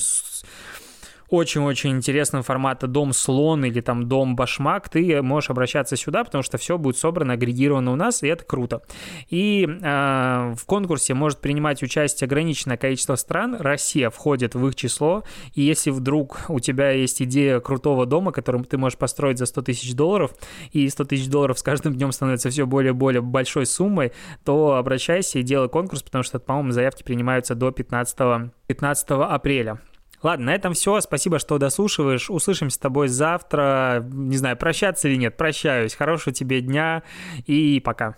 очень-очень 1.32 1.92
интересного 1.92 2.44
формата 2.44 2.86
дом 2.86 3.14
слон 3.14 3.64
или 3.64 3.80
там 3.80 4.06
дом 4.06 4.36
башмак, 4.36 4.90
ты 4.90 5.22
можешь 5.22 5.48
обращаться 5.48 5.96
сюда, 5.96 6.24
потому 6.24 6.42
что 6.42 6.58
все 6.58 6.76
будет 6.76 6.98
собрано, 6.98 7.32
агрегировано 7.32 7.90
у 7.90 7.96
нас, 7.96 8.22
и 8.22 8.28
это 8.28 8.44
круто. 8.44 8.82
И 9.30 9.66
э, 9.66 10.54
в 10.54 10.66
конкурсе 10.66 11.14
может 11.14 11.40
принимать 11.40 11.82
участие 11.82 12.26
ограниченное 12.26 12.76
количество 12.76 13.16
стран, 13.16 13.56
Россия 13.58 14.10
входит 14.10 14.54
в 14.54 14.66
их 14.68 14.74
число, 14.74 15.24
и 15.54 15.62
если 15.62 15.88
вдруг 15.90 16.44
у 16.48 16.60
тебя 16.60 16.90
есть 16.90 17.22
идея 17.22 17.60
крутого 17.60 18.04
дома, 18.04 18.30
который 18.30 18.62
ты 18.64 18.76
можешь 18.76 18.98
построить 18.98 19.38
за 19.38 19.46
100 19.46 19.62
тысяч 19.62 19.94
долларов, 19.94 20.34
и 20.72 20.86
100 20.86 21.04
тысяч 21.04 21.28
долларов 21.28 21.58
с 21.58 21.62
каждым 21.62 21.94
днем 21.94 22.12
становится 22.12 22.50
все 22.50 22.66
более-более 22.66 23.22
большой 23.22 23.64
суммой, 23.64 24.12
то 24.44 24.74
обращайся 24.74 25.38
и 25.38 25.42
делай 25.42 25.70
конкурс, 25.70 26.02
потому 26.02 26.24
что, 26.24 26.38
по-моему, 26.38 26.72
заявки 26.72 27.02
принимаются 27.02 27.54
до 27.54 27.70
15, 27.70 28.52
15 28.66 29.10
апреля. 29.10 29.80
Ладно, 30.22 30.46
на 30.46 30.54
этом 30.54 30.74
все. 30.74 31.00
Спасибо, 31.00 31.38
что 31.38 31.58
дослушиваешь. 31.58 32.30
Услышимся 32.30 32.76
с 32.76 32.78
тобой 32.78 33.08
завтра. 33.08 34.06
Не 34.12 34.36
знаю, 34.36 34.56
прощаться 34.56 35.08
или 35.08 35.16
нет. 35.16 35.36
Прощаюсь. 35.36 35.94
Хорошего 35.94 36.32
тебе 36.32 36.60
дня 36.60 37.02
и 37.46 37.80
пока. 37.80 38.16